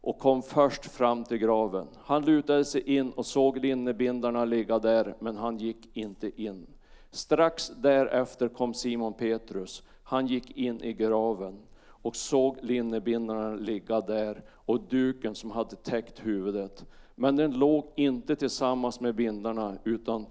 och 0.00 0.18
kom 0.18 0.42
först 0.42 0.84
fram 0.84 1.24
till 1.24 1.38
graven. 1.38 1.86
Han 2.04 2.24
lutade 2.24 2.64
sig 2.64 2.96
in 2.96 3.10
och 3.12 3.26
såg 3.26 3.58
linnebindarna 3.58 4.44
ligga 4.44 4.78
där, 4.78 5.14
men 5.18 5.36
han 5.36 5.58
gick 5.58 5.96
inte 5.96 6.42
in. 6.42 6.66
Strax 7.10 7.72
därefter 7.76 8.48
kom 8.48 8.74
Simon 8.74 9.12
Petrus. 9.12 9.82
Han 10.02 10.26
gick 10.26 10.50
in 10.50 10.82
i 10.82 10.92
graven 10.92 11.58
och 11.86 12.16
såg 12.16 12.56
linnebindarna 12.62 13.54
ligga 13.54 14.00
där 14.00 14.42
och 14.50 14.80
duken 14.80 15.34
som 15.34 15.50
hade 15.50 15.76
täckt 15.76 16.26
huvudet. 16.26 16.84
Men 17.14 17.36
den 17.36 17.58
låg 17.58 17.86
inte 17.96 18.36
tillsammans 18.36 19.00
med 19.00 19.14
bindarna 19.14 19.78
utan 19.84 20.26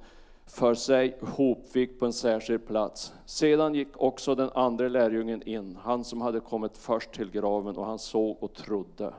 för 0.48 0.74
sig 0.76 1.18
hopvikt 1.22 2.00
på 2.00 2.06
en 2.06 2.14
särskild 2.14 2.68
plats. 2.68 3.14
Sedan 3.26 3.76
gick 3.76 3.88
också 3.98 4.36
den 4.36 4.50
andra 4.56 4.88
lärjungen 4.88 5.44
in, 5.44 5.78
han 5.82 6.04
som 6.04 6.22
hade 6.22 6.40
kommit 6.40 6.78
först 6.78 7.12
till 7.12 7.32
graven, 7.32 7.78
och 7.78 7.86
han 7.86 8.00
såg 8.00 8.44
och 8.44 8.54
trodde. 8.54 9.14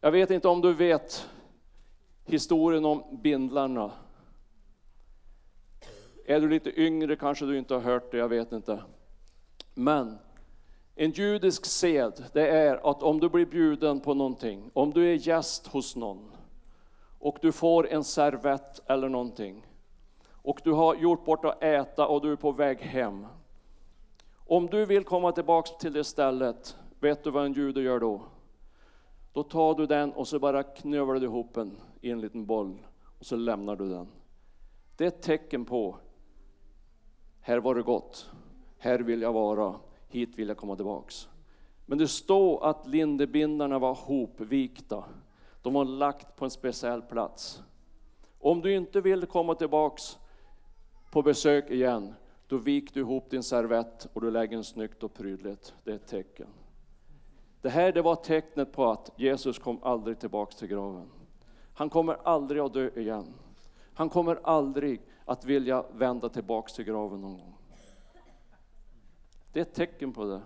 Jag 0.00 0.10
vet 0.10 0.30
inte 0.30 0.48
om 0.48 0.60
du 0.60 0.74
vet 0.74 1.28
historien 2.24 2.84
om 2.84 3.18
bindlarna. 3.22 3.90
Är 6.26 6.40
du 6.40 6.48
lite 6.48 6.80
yngre 6.80 7.16
kanske 7.16 7.44
du 7.44 7.58
inte 7.58 7.74
har 7.74 7.80
hört 7.80 8.10
det, 8.10 8.18
jag 8.18 8.28
vet 8.28 8.52
inte. 8.52 8.82
Men 9.74 10.18
en 10.94 11.10
judisk 11.10 11.66
sed, 11.66 12.24
det 12.32 12.48
är 12.48 12.90
att 12.90 13.02
om 13.02 13.20
du 13.20 13.28
blir 13.28 13.46
bjuden 13.46 14.00
på 14.00 14.14
någonting, 14.14 14.70
om 14.72 14.90
du 14.90 15.12
är 15.12 15.28
gäst 15.28 15.66
hos 15.66 15.96
någon, 15.96 16.30
och 17.20 17.38
du 17.40 17.52
får 17.52 17.88
en 17.88 18.04
servett 18.04 18.80
eller 18.86 19.08
någonting, 19.08 19.66
och 20.28 20.60
du 20.64 20.72
har 20.72 20.94
gjort 20.94 21.24
bort 21.24 21.44
att 21.44 21.62
äta 21.62 22.06
och 22.06 22.20
du 22.20 22.32
är 22.32 22.36
på 22.36 22.52
väg 22.52 22.78
hem. 22.80 23.26
Om 24.46 24.66
du 24.66 24.86
vill 24.86 25.04
komma 25.04 25.32
tillbaks 25.32 25.76
till 25.76 25.92
det 25.92 26.04
stället, 26.04 26.76
vet 27.00 27.24
du 27.24 27.30
vad 27.30 27.44
en 27.44 27.52
jude 27.52 27.80
gör 27.80 28.00
då? 28.00 28.22
Då 29.32 29.42
tar 29.42 29.74
du 29.74 29.86
den 29.86 30.12
och 30.12 30.28
så 30.28 30.38
bara 30.38 30.62
knövlar 30.62 31.14
du 31.14 31.26
ihop 31.26 31.54
den 31.54 31.76
i 32.00 32.10
en 32.10 32.20
liten 32.20 32.46
boll 32.46 32.78
och 33.18 33.26
så 33.26 33.36
lämnar 33.36 33.76
du 33.76 33.88
den. 33.88 34.08
Det 34.96 35.04
är 35.04 35.08
ett 35.08 35.22
tecken 35.22 35.64
på, 35.64 35.96
här 37.40 37.58
var 37.58 37.74
det 37.74 37.82
gott, 37.82 38.30
här 38.78 38.98
vill 38.98 39.22
jag 39.22 39.32
vara, 39.32 39.74
hit 40.08 40.38
vill 40.38 40.48
jag 40.48 40.56
komma 40.56 40.76
tillbaks. 40.76 41.28
Men 41.86 41.98
det 41.98 42.08
står 42.08 42.64
att 42.64 42.86
lindebindarna 42.86 43.78
var 43.78 43.94
hopvikta. 43.94 45.04
De 45.62 45.74
har 45.74 45.84
lagt 45.84 46.36
på 46.36 46.44
en 46.44 46.50
speciell 46.50 47.02
plats. 47.02 47.62
Om 48.38 48.60
du 48.60 48.74
inte 48.74 49.00
vill 49.00 49.26
komma 49.26 49.54
tillbaks 49.54 50.18
på 51.10 51.22
besök 51.22 51.70
igen, 51.70 52.14
då 52.46 52.56
vik 52.56 52.94
du 52.94 53.00
ihop 53.00 53.30
din 53.30 53.42
servett 53.42 54.06
och 54.12 54.20
du 54.20 54.30
lägger 54.30 54.56
den 54.56 54.64
snyggt 54.64 55.02
och 55.02 55.14
prydligt. 55.14 55.74
Det 55.84 55.90
är 55.90 55.94
ett 55.94 56.06
tecken. 56.06 56.48
Det 57.60 57.68
här 57.68 57.92
det 57.92 58.02
var 58.02 58.16
tecknet 58.16 58.72
på 58.72 58.90
att 58.90 59.10
Jesus 59.16 59.58
kom 59.58 59.82
aldrig 59.82 60.18
tillbaks 60.18 60.56
till 60.56 60.68
graven. 60.68 61.10
Han 61.74 61.90
kommer 61.90 62.16
aldrig 62.24 62.62
att 62.62 62.74
dö 62.74 62.90
igen. 62.96 63.34
Han 63.94 64.08
kommer 64.08 64.40
aldrig 64.42 65.00
att 65.24 65.44
vilja 65.44 65.84
vända 65.92 66.28
tillbaks 66.28 66.72
till 66.72 66.84
graven 66.84 67.20
någon 67.20 67.38
gång. 67.38 67.54
Det 69.52 69.60
är 69.60 69.62
ett 69.62 69.74
tecken 69.74 70.12
på 70.12 70.24
det. 70.24 70.40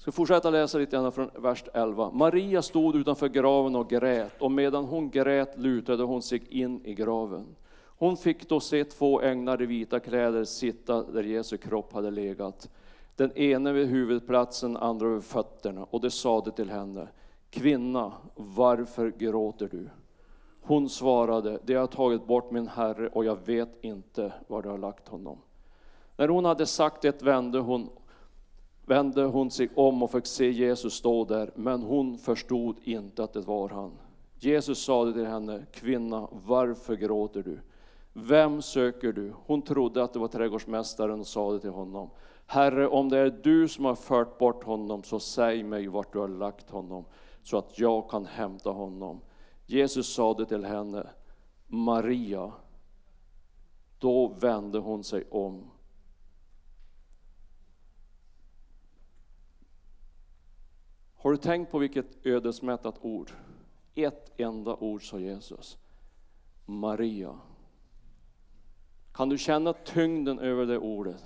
Ska 0.00 0.12
fortsätta 0.12 0.50
läsa 0.50 0.78
lite 0.78 0.96
grann 0.96 1.12
från 1.12 1.30
vers 1.34 1.64
11. 1.74 2.10
Maria 2.10 2.62
stod 2.62 2.96
utanför 2.96 3.28
graven 3.28 3.76
och 3.76 3.90
grät, 3.90 4.32
och 4.42 4.52
medan 4.52 4.84
hon 4.84 5.10
grät 5.10 5.58
lutade 5.58 6.02
hon 6.02 6.22
sig 6.22 6.42
in 6.48 6.86
i 6.86 6.94
graven. 6.94 7.56
Hon 7.84 8.16
fick 8.16 8.48
då 8.48 8.60
se 8.60 8.84
två 8.84 9.20
änglar 9.20 9.62
i 9.62 9.66
vita 9.66 10.00
kläder 10.00 10.44
sitta 10.44 11.02
där 11.02 11.22
Jesu 11.22 11.56
kropp 11.56 11.92
hade 11.92 12.10
legat. 12.10 12.70
Den 13.16 13.38
ene 13.38 13.72
vid 13.72 13.88
huvudplatsen, 13.88 14.76
andra 14.76 15.08
vid 15.08 15.24
fötterna. 15.24 15.86
Och 15.90 16.00
de 16.00 16.10
sade 16.10 16.50
till 16.50 16.70
henne, 16.70 17.08
kvinna, 17.50 18.12
varför 18.34 19.10
gråter 19.10 19.68
du? 19.70 19.88
Hon 20.60 20.88
svarade, 20.88 21.58
det 21.64 21.74
har 21.74 21.86
tagit 21.86 22.26
bort 22.26 22.50
min 22.50 22.68
herre 22.68 23.08
och 23.08 23.24
jag 23.24 23.38
vet 23.46 23.84
inte 23.84 24.32
var 24.46 24.62
de 24.62 24.68
har 24.68 24.78
lagt 24.78 25.08
honom. 25.08 25.38
När 26.16 26.28
hon 26.28 26.44
hade 26.44 26.66
sagt 26.66 27.02
det 27.02 27.22
vände 27.22 27.58
hon, 27.58 27.90
vände 28.90 29.24
hon 29.24 29.50
sig 29.50 29.68
om 29.74 30.02
och 30.02 30.10
fick 30.10 30.26
se 30.26 30.50
Jesus 30.50 30.94
stå 30.94 31.24
där, 31.24 31.50
men 31.54 31.82
hon 31.82 32.18
förstod 32.18 32.76
inte 32.82 33.24
att 33.24 33.32
det 33.32 33.40
var 33.40 33.68
han. 33.68 33.92
Jesus 34.38 34.84
sade 34.84 35.12
till 35.12 35.26
henne, 35.26 35.66
kvinna, 35.72 36.28
varför 36.32 36.96
gråter 36.96 37.42
du? 37.42 37.60
Vem 38.12 38.62
söker 38.62 39.12
du? 39.12 39.32
Hon 39.46 39.62
trodde 39.62 40.02
att 40.02 40.12
det 40.12 40.18
var 40.18 40.28
trädgårdsmästaren 40.28 41.20
och 41.20 41.26
sade 41.26 41.60
till 41.60 41.70
honom, 41.70 42.10
Herre, 42.46 42.88
om 42.88 43.08
det 43.08 43.18
är 43.18 43.40
du 43.42 43.68
som 43.68 43.84
har 43.84 43.94
fört 43.94 44.38
bort 44.38 44.64
honom, 44.64 45.02
så 45.02 45.20
säg 45.20 45.62
mig 45.62 45.88
vart 45.88 46.12
du 46.12 46.18
har 46.18 46.28
lagt 46.28 46.70
honom, 46.70 47.04
så 47.42 47.58
att 47.58 47.78
jag 47.78 48.10
kan 48.10 48.26
hämta 48.26 48.70
honom. 48.70 49.20
Jesus 49.66 50.14
sade 50.14 50.46
till 50.46 50.64
henne, 50.64 51.06
Maria. 51.66 52.52
Då 53.98 54.28
vände 54.40 54.78
hon 54.78 55.04
sig 55.04 55.24
om. 55.30 55.70
Har 61.22 61.30
du 61.30 61.36
tänkt 61.36 61.70
på 61.70 61.78
vilket 61.78 62.26
ödesmättat 62.26 62.98
ord? 63.00 63.30
Ett 63.94 64.40
enda 64.40 64.74
ord 64.74 65.08
sa 65.08 65.18
Jesus. 65.18 65.78
Maria. 66.64 67.38
Kan 69.12 69.28
du 69.28 69.38
känna 69.38 69.72
tyngden 69.72 70.38
över 70.38 70.66
det 70.66 70.78
ordet? 70.78 71.24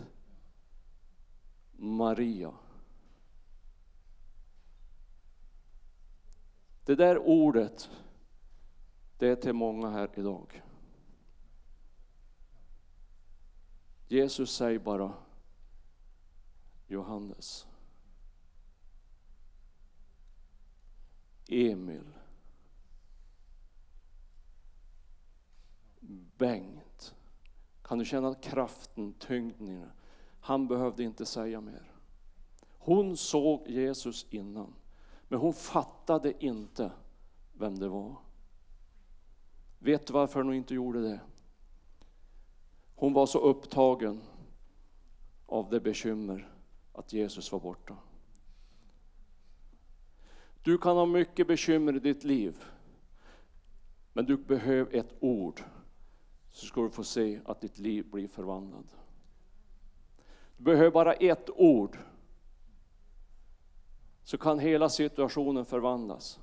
Maria. 1.73 2.55
Det 6.85 6.95
där 6.95 7.19
ordet, 7.19 7.91
det 9.19 9.29
är 9.29 9.37
till 9.37 9.53
många 9.53 9.91
här 9.91 10.11
idag. 10.15 10.63
Jesus 14.09 14.55
säger 14.55 14.79
bara 14.79 15.13
Johannes. 16.87 17.67
Emil. 21.49 22.05
Bengt. 26.37 27.15
Kan 27.83 27.99
du 27.99 28.05
känna 28.05 28.35
kraften, 28.35 29.13
tyngden 29.13 29.69
i 29.69 29.77
det? 29.77 29.91
Han 30.41 30.69
behövde 30.69 31.03
inte 31.03 31.27
säga 31.27 31.61
mer. 31.61 31.93
Hon 32.79 33.17
såg 33.17 33.69
Jesus 33.69 34.27
innan, 34.31 34.75
men 35.29 35.39
hon 35.39 35.55
fattade 35.55 36.45
inte 36.45 36.93
vem 37.53 37.79
det 37.79 37.89
var. 37.89 38.17
Vet 39.79 40.07
du 40.07 40.13
varför 40.13 40.43
hon 40.43 40.55
inte 40.55 40.75
gjorde 40.75 41.03
det? 41.03 41.21
Hon 42.95 43.13
var 43.13 43.27
så 43.27 43.39
upptagen 43.39 44.21
av 45.47 45.71
det 45.71 45.81
bekymmer 45.81 46.53
att 46.93 47.13
Jesus 47.13 47.53
var 47.53 47.61
borta. 47.61 47.97
Du 50.65 50.79
kan 50.79 50.97
ha 50.97 51.07
mycket 51.07 51.47
bekymmer 51.47 51.97
i 51.97 51.99
ditt 51.99 52.25
liv, 52.25 52.65
men 54.13 54.25
du 54.25 54.37
behöver 54.37 54.97
ett 54.97 55.15
ord 55.21 55.63
så 56.51 56.67
ska 56.67 56.83
du 56.83 56.91
få 56.91 57.05
se 57.05 57.41
att 57.45 57.61
ditt 57.61 57.79
liv 57.79 58.11
blir 58.11 58.29
förvandlat. 58.29 58.97
Du 60.57 60.65
behöver 60.65 60.91
bara 60.91 61.13
ett 61.13 61.51
ord 61.51 61.99
så 64.23 64.39
kan 64.39 64.59
hela 64.59 64.89
situationen 64.89 65.65
förvandlas. 65.65 66.41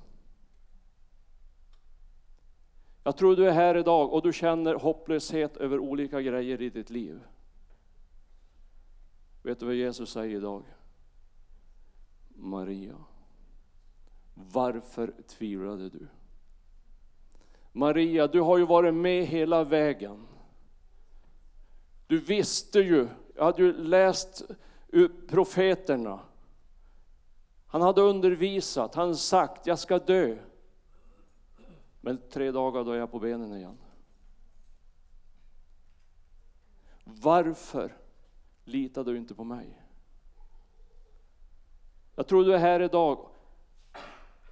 Jag 3.04 3.16
tror 3.16 3.36
du 3.36 3.48
är 3.48 3.52
här 3.52 3.76
idag 3.76 4.12
och 4.12 4.22
du 4.22 4.32
känner 4.32 4.74
hopplöshet 4.74 5.56
över 5.56 5.78
olika 5.78 6.22
grejer 6.22 6.62
i 6.62 6.70
ditt 6.70 6.90
liv. 6.90 7.20
Vet 9.42 9.60
du 9.60 9.66
vad 9.66 9.74
Jesus 9.74 10.12
säger 10.12 10.36
idag? 10.36 10.64
Maria, 12.28 12.96
varför 14.34 15.14
tvivlade 15.26 15.88
du? 15.88 16.08
Maria, 17.72 18.26
du 18.26 18.40
har 18.40 18.58
ju 18.58 18.66
varit 18.66 18.94
med 18.94 19.26
hela 19.26 19.64
vägen. 19.64 20.26
Du 22.06 22.18
visste 22.18 22.78
ju, 22.78 23.08
jag 23.34 23.44
hade 23.44 23.62
ju 23.62 23.72
läst 23.72 24.42
profeterna. 25.28 26.20
Han 27.66 27.82
hade 27.82 28.00
undervisat, 28.00 28.94
han 28.94 29.16
sagt, 29.16 29.66
jag 29.66 29.78
ska 29.78 29.98
dö. 29.98 30.38
Men 32.00 32.18
tre 32.30 32.50
dagar 32.50 32.84
då 32.84 32.90
är 32.92 32.98
jag 32.98 33.10
på 33.10 33.18
benen 33.18 33.56
igen. 33.56 33.78
Varför 37.04 37.96
litar 38.64 39.04
du 39.04 39.16
inte 39.16 39.34
på 39.34 39.44
mig? 39.44 39.82
Jag 42.14 42.26
tror 42.26 42.44
du 42.44 42.54
är 42.54 42.58
här 42.58 42.80
idag 42.80 43.28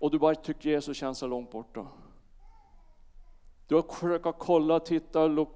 och 0.01 0.11
du 0.11 0.19
bara 0.19 0.35
tycker 0.35 0.71
Jesus 0.71 0.97
känns 0.97 1.19
så 1.19 1.27
långt 1.27 1.51
borta. 1.51 1.87
Du 3.67 3.75
har 3.75 3.83
försökt 3.83 4.39
kolla, 4.39 4.81
titta, 4.81 5.47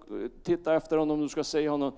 titta 0.43 0.75
efter 0.75 0.97
honom, 0.97 1.21
du 1.21 1.29
ska 1.29 1.45
se 1.45 1.69
honom. 1.69 1.97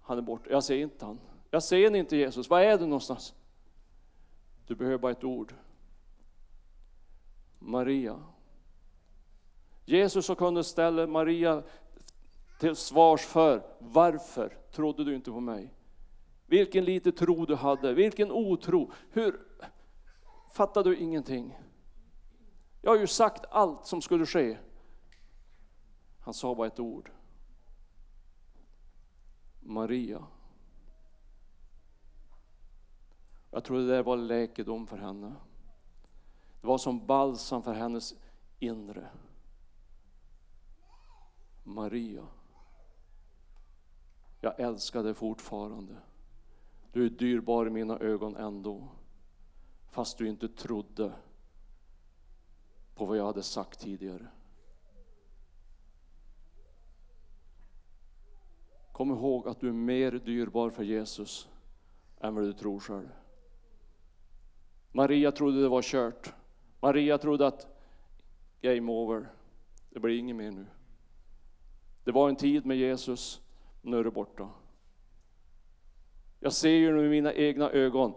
Han 0.00 0.18
är 0.18 0.22
borta, 0.22 0.50
jag 0.50 0.64
ser 0.64 0.76
inte 0.76 1.04
han. 1.04 1.18
Jag 1.50 1.62
ser 1.62 1.96
inte 1.96 2.16
Jesus, 2.16 2.50
var 2.50 2.60
är 2.60 2.78
du 2.78 2.86
någonstans? 2.86 3.34
Du 4.66 4.74
behöver 4.74 4.98
bara 4.98 5.12
ett 5.12 5.24
ord. 5.24 5.54
Maria. 7.58 8.22
Jesus 9.84 10.26
så 10.26 10.34
kunde 10.34 10.64
ställa 10.64 11.06
Maria 11.06 11.62
till 12.60 12.76
svars 12.76 13.20
för 13.20 13.62
varför 13.78 14.56
trodde 14.72 15.04
du 15.04 15.14
inte 15.14 15.30
på 15.30 15.40
mig? 15.40 15.74
Vilken 16.46 16.84
lite 16.84 17.12
tro 17.12 17.46
du 17.46 17.54
hade, 17.54 17.94
vilken 17.94 18.30
otro. 18.30 18.90
Hur 19.10 19.40
Fattar 20.58 20.84
du 20.84 20.96
ingenting? 20.96 21.58
Jag 22.82 22.90
har 22.90 22.98
ju 22.98 23.06
sagt 23.06 23.44
allt 23.50 23.86
som 23.86 24.02
skulle 24.02 24.26
ske. 24.26 24.58
Han 26.20 26.34
sa 26.34 26.54
bara 26.54 26.66
ett 26.66 26.80
ord. 26.80 27.10
Maria. 29.60 30.26
Jag 33.50 33.64
tror 33.64 33.78
det 33.78 33.86
där 33.86 34.02
var 34.02 34.16
läkedom 34.16 34.86
för 34.86 34.96
henne. 34.96 35.34
Det 36.60 36.66
var 36.66 36.78
som 36.78 37.06
balsam 37.06 37.62
för 37.62 37.74
hennes 37.74 38.14
inre. 38.58 39.08
Maria. 41.64 42.26
Jag 44.40 44.60
älskar 44.60 45.02
dig 45.02 45.14
fortfarande. 45.14 45.96
Du 46.92 47.06
är 47.06 47.10
dyrbar 47.10 47.66
i 47.66 47.70
mina 47.70 47.98
ögon 47.98 48.36
ändå. 48.36 48.88
Fast 49.90 50.18
du 50.18 50.28
inte 50.28 50.48
trodde 50.48 51.12
på 52.94 53.04
vad 53.04 53.16
jag 53.16 53.26
hade 53.26 53.42
sagt 53.42 53.80
tidigare. 53.80 54.26
Kom 58.92 59.10
ihåg 59.10 59.48
att 59.48 59.60
du 59.60 59.68
är 59.68 59.72
mer 59.72 60.12
dyrbar 60.12 60.70
för 60.70 60.82
Jesus 60.82 61.48
än 62.20 62.34
vad 62.34 62.44
du 62.44 62.52
tror 62.52 62.80
själv. 62.80 63.08
Maria 64.92 65.32
trodde 65.32 65.62
det 65.62 65.68
var 65.68 65.82
kört. 65.82 66.32
Maria 66.80 67.18
trodde 67.18 67.46
att 67.46 67.66
game 68.60 68.92
over, 68.92 69.32
det 69.90 70.00
blir 70.00 70.18
inget 70.18 70.36
mer 70.36 70.50
nu. 70.50 70.66
Det 72.04 72.12
var 72.12 72.28
en 72.28 72.36
tid 72.36 72.66
med 72.66 72.76
Jesus, 72.76 73.40
nu 73.82 73.98
är 73.98 74.04
det 74.04 74.10
borta. 74.10 74.48
Jag 76.40 76.52
ser 76.52 76.70
ju 76.70 76.92
med 76.92 77.10
mina 77.10 77.32
egna 77.32 77.70
ögon, 77.70 78.14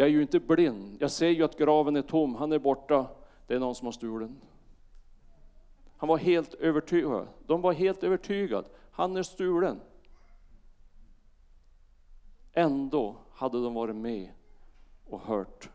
jag 0.00 0.08
är 0.08 0.12
ju 0.12 0.22
inte 0.22 0.40
blind. 0.40 0.96
Jag 1.00 1.10
ser 1.10 1.28
ju 1.28 1.44
att 1.44 1.58
graven 1.58 1.96
är 1.96 2.02
tom, 2.02 2.34
han 2.34 2.52
är 2.52 2.58
borta, 2.58 3.06
det 3.46 3.54
är 3.54 3.58
någon 3.58 3.74
som 3.74 3.86
har 3.86 3.92
stulen. 3.92 4.40
Han 5.96 6.08
var 6.08 6.18
helt 6.18 6.54
övertygad, 6.54 7.28
de 7.46 7.60
var 7.60 7.72
helt 7.72 8.02
övertygade, 8.02 8.68
han 8.90 9.16
är 9.16 9.22
stulen. 9.22 9.80
Ändå 12.52 13.16
hade 13.32 13.62
de 13.62 13.74
varit 13.74 13.96
med 13.96 14.30
och 15.06 15.20
hört 15.20 15.70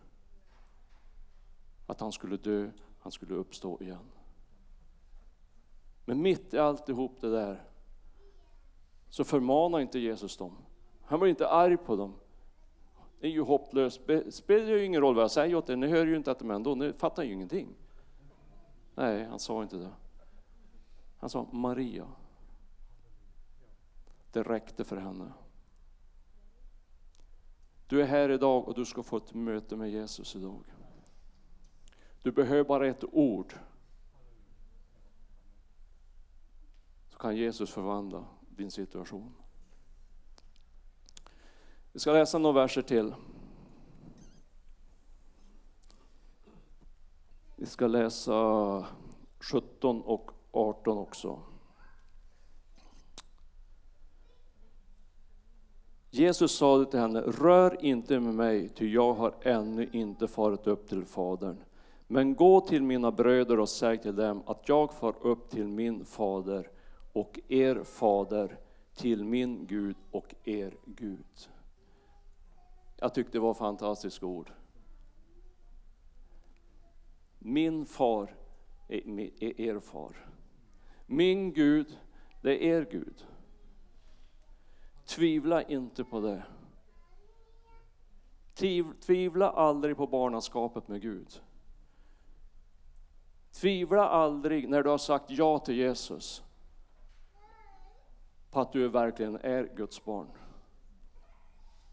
att 1.88 1.99
han 1.99 2.11
skulle 2.11 2.38
dö, 2.38 2.71
han 2.99 3.11
skulle 3.11 3.33
uppstå 3.33 3.77
igen. 3.81 4.11
Men 6.05 6.21
mitt 6.21 6.53
i 6.53 6.57
alltihop 6.57 7.21
det 7.21 7.29
där 7.31 7.63
så 9.09 9.23
förmanar 9.23 9.79
inte 9.79 9.99
Jesus 9.99 10.38
dem. 10.38 10.57
Han 11.01 11.19
var 11.19 11.27
inte 11.27 11.49
arg 11.49 11.77
på 11.77 11.95
dem. 11.95 12.13
Det 13.25 13.29
är 13.29 13.33
ju 13.33 13.41
hopplöst. 13.41 14.01
Det 14.07 14.33
spelar 14.33 14.69
ju 14.69 14.85
ingen 14.85 15.01
roll 15.01 15.15
vad 15.15 15.23
jag 15.23 15.31
säger 15.31 15.55
åt 15.55 15.69
er, 15.69 15.75
ni 15.75 15.88
hör 15.88 16.05
ju 16.05 16.15
inte 16.15 16.31
att 16.31 16.39
de 16.39 16.51
ändå, 16.51 16.75
ni 16.75 16.93
fattar 16.93 17.23
ju 17.23 17.33
ingenting. 17.33 17.75
Nej, 18.95 19.25
han 19.25 19.39
sa 19.39 19.63
inte 19.63 19.77
det. 19.77 19.91
Han 21.17 21.29
sa 21.29 21.47
Maria. 21.51 22.07
Det 24.31 24.43
räckte 24.43 24.83
för 24.83 24.97
henne. 24.97 25.33
Du 27.88 28.01
är 28.01 28.05
här 28.05 28.29
idag 28.29 28.67
och 28.67 28.73
du 28.73 28.85
ska 28.85 29.03
få 29.03 29.17
ett 29.17 29.33
möte 29.33 29.75
med 29.75 29.89
Jesus 29.89 30.35
idag. 30.35 30.63
Du 32.21 32.31
behöver 32.31 32.63
bara 32.63 32.88
ett 32.88 33.03
ord. 33.11 33.53
Så 37.09 37.17
kan 37.17 37.35
Jesus 37.35 37.71
förvandla 37.71 38.25
din 38.49 38.71
situation. 38.71 39.33
Vi 41.95 41.99
ska 41.99 42.12
läsa 42.12 42.38
några 42.38 42.62
verser 42.62 42.81
till. 42.81 43.13
Vi 47.55 47.65
ska 47.65 47.88
läsa 47.88 48.86
17 49.39 50.01
och 50.01 50.31
18 50.51 50.97
också. 50.97 51.39
Jesus 56.10 56.51
sade 56.51 56.86
till 56.86 56.99
henne, 56.99 57.21
rör 57.21 57.86
inte 57.86 58.19
med 58.19 58.34
mig, 58.34 58.69
ty 58.69 58.93
jag 58.93 59.13
har 59.13 59.34
ännu 59.41 59.89
inte 59.91 60.27
farit 60.27 60.67
upp 60.67 60.89
till 60.89 61.05
Fadern. 61.05 61.58
Men 62.08 62.36
gå 62.36 62.62
till 62.62 62.84
mina 62.84 63.12
bröder 63.12 63.60
och 63.60 63.69
säg 63.69 63.97
till 63.97 64.15
dem 64.15 64.43
att 64.45 64.69
jag 64.69 64.93
far 64.93 65.15
upp 65.21 65.49
till 65.49 65.67
min 65.67 66.05
fader 66.05 66.69
och 67.13 67.39
er 67.47 67.84
fader, 67.84 68.60
till 68.95 69.23
min 69.23 69.65
Gud 69.67 69.95
och 70.12 70.36
er 70.43 70.73
Gud. 70.86 71.49
Jag 72.97 73.13
tyckte 73.13 73.31
det 73.31 73.39
var 73.39 73.53
fantastiska 73.53 74.25
ord. 74.25 74.51
Min 77.39 77.86
far 77.86 78.36
är 78.88 79.62
er 79.62 79.79
far. 79.79 80.29
Min 81.05 81.53
Gud, 81.53 81.99
det 82.41 82.65
är 82.65 82.79
er 82.79 82.88
Gud. 82.91 83.25
Tvivla 85.05 85.63
inte 85.63 86.03
på 86.03 86.19
det. 86.19 86.43
Tvivla 89.01 89.49
aldrig 89.49 89.97
på 89.97 90.08
barnaskapet 90.08 90.88
med 90.88 91.01
Gud. 91.01 91.41
Tvivla 93.51 94.10
aldrig 94.10 94.69
när 94.69 94.84
du 94.84 94.89
har 94.89 94.97
sagt 94.97 95.29
ja 95.29 95.60
till 95.60 95.75
Jesus 95.75 96.43
på 98.51 98.62
att 98.62 98.71
du 98.71 98.88
verkligen 98.88 99.36
är 99.36 99.71
Guds 99.75 100.05
barn. 100.05 100.27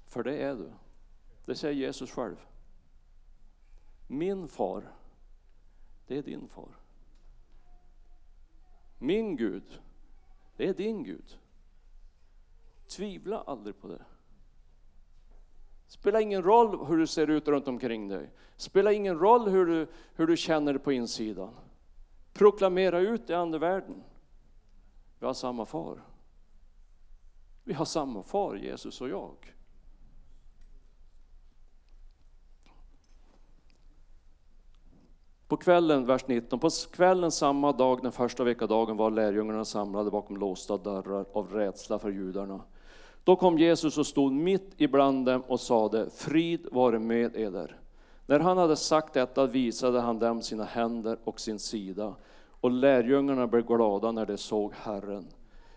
För 0.06 0.22
det 0.22 0.36
är 0.36 0.54
du. 0.54 0.72
Det 1.44 1.54
säger 1.54 1.74
Jesus 1.74 2.10
själv. 2.10 2.36
Min 4.06 4.48
far, 4.48 4.92
det 6.06 6.18
är 6.18 6.22
din 6.22 6.48
far. 6.48 6.76
Min 8.98 9.36
Gud, 9.36 9.80
det 10.56 10.68
är 10.68 10.74
din 10.74 11.04
Gud. 11.04 11.38
Tvivla 12.86 13.40
aldrig 13.40 13.80
på 13.80 13.88
det. 13.88 14.04
Spelar 15.86 16.20
ingen 16.20 16.42
roll 16.42 16.86
hur 16.86 16.96
du 16.96 17.06
ser 17.06 17.30
ut 17.30 17.48
runt 17.48 17.68
omkring 17.68 18.08
dig. 18.08 18.30
Spelar 18.56 18.90
ingen 18.90 19.18
roll 19.18 19.48
hur 19.48 19.66
du, 19.66 19.86
hur 20.14 20.26
du 20.26 20.36
känner 20.36 20.78
på 20.78 20.92
insidan. 20.92 21.54
Proklamera 22.32 23.00
ut 23.00 23.30
i 23.30 23.34
andevärlden. 23.34 24.02
Vi 25.18 25.26
har 25.26 25.34
samma 25.34 25.66
far. 25.66 26.02
Vi 27.64 27.72
har 27.72 27.84
samma 27.84 28.22
far, 28.22 28.54
Jesus 28.54 29.00
och 29.00 29.08
jag. 29.08 29.54
På 35.52 35.56
kvällen, 35.56 36.06
vers 36.06 36.26
19, 36.26 36.58
på 36.58 36.70
kvällen 36.92 37.30
samma 37.30 37.72
dag, 37.72 38.02
den 38.02 38.12
första 38.12 38.44
veckodagen, 38.44 38.96
var 38.96 39.10
lärjungarna 39.10 39.64
samlade 39.64 40.10
bakom 40.10 40.36
låsta 40.36 40.76
dörrar 40.76 41.24
av 41.32 41.52
rädsla 41.52 41.98
för 41.98 42.10
judarna. 42.10 42.60
Då 43.24 43.36
kom 43.36 43.58
Jesus 43.58 43.98
och 43.98 44.06
stod 44.06 44.32
mitt 44.32 44.74
ibland 44.76 45.26
dem 45.26 45.42
och 45.46 45.60
sade, 45.60 46.10
frid 46.10 46.66
vare 46.72 46.98
med 46.98 47.36
eder. 47.36 47.76
När 48.26 48.40
han 48.40 48.58
hade 48.58 48.76
sagt 48.76 49.14
detta 49.14 49.46
visade 49.46 50.00
han 50.00 50.18
dem 50.18 50.42
sina 50.42 50.64
händer 50.64 51.18
och 51.24 51.40
sin 51.40 51.58
sida, 51.58 52.14
och 52.60 52.70
lärjungarna 52.70 53.46
blev 53.46 53.66
glada 53.66 54.12
när 54.12 54.26
de 54.26 54.36
såg 54.36 54.72
Herren. 54.74 55.26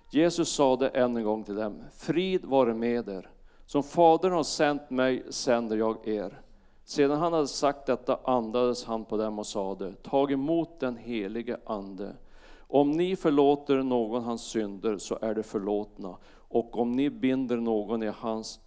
Jesus 0.09 0.49
sade 0.49 0.87
än 0.87 1.17
en 1.17 1.23
gång 1.23 1.43
till 1.43 1.55
dem, 1.55 1.83
frid 1.97 2.45
vare 2.45 2.73
med 2.73 3.09
er. 3.09 3.29
Som 3.65 3.83
Fadern 3.83 4.31
har 4.31 4.43
sänt 4.43 4.89
mig 4.89 5.23
sänder 5.29 5.77
jag 5.77 6.07
er. 6.07 6.44
Sedan 6.85 7.19
han 7.19 7.33
hade 7.33 7.47
sagt 7.47 7.85
detta 7.85 8.19
andades 8.23 8.85
han 8.85 9.05
på 9.05 9.17
dem 9.17 9.39
och 9.39 9.47
sade, 9.47 9.93
tag 9.93 10.31
emot 10.31 10.79
den 10.79 10.97
helige 10.97 11.57
Ande. 11.65 12.15
Om 12.57 12.91
ni 12.91 13.15
förlåter 13.15 13.83
någon 13.83 14.23
hans 14.23 14.41
synder 14.41 14.97
så 14.97 15.17
är 15.21 15.35
det 15.35 15.43
förlåtna, 15.43 16.17
och 16.27 16.77
om 16.77 16.91
ni 16.91 17.09
binder 17.09 17.57
någon 17.57 18.03
i 18.03 18.11
hans, 18.15 18.59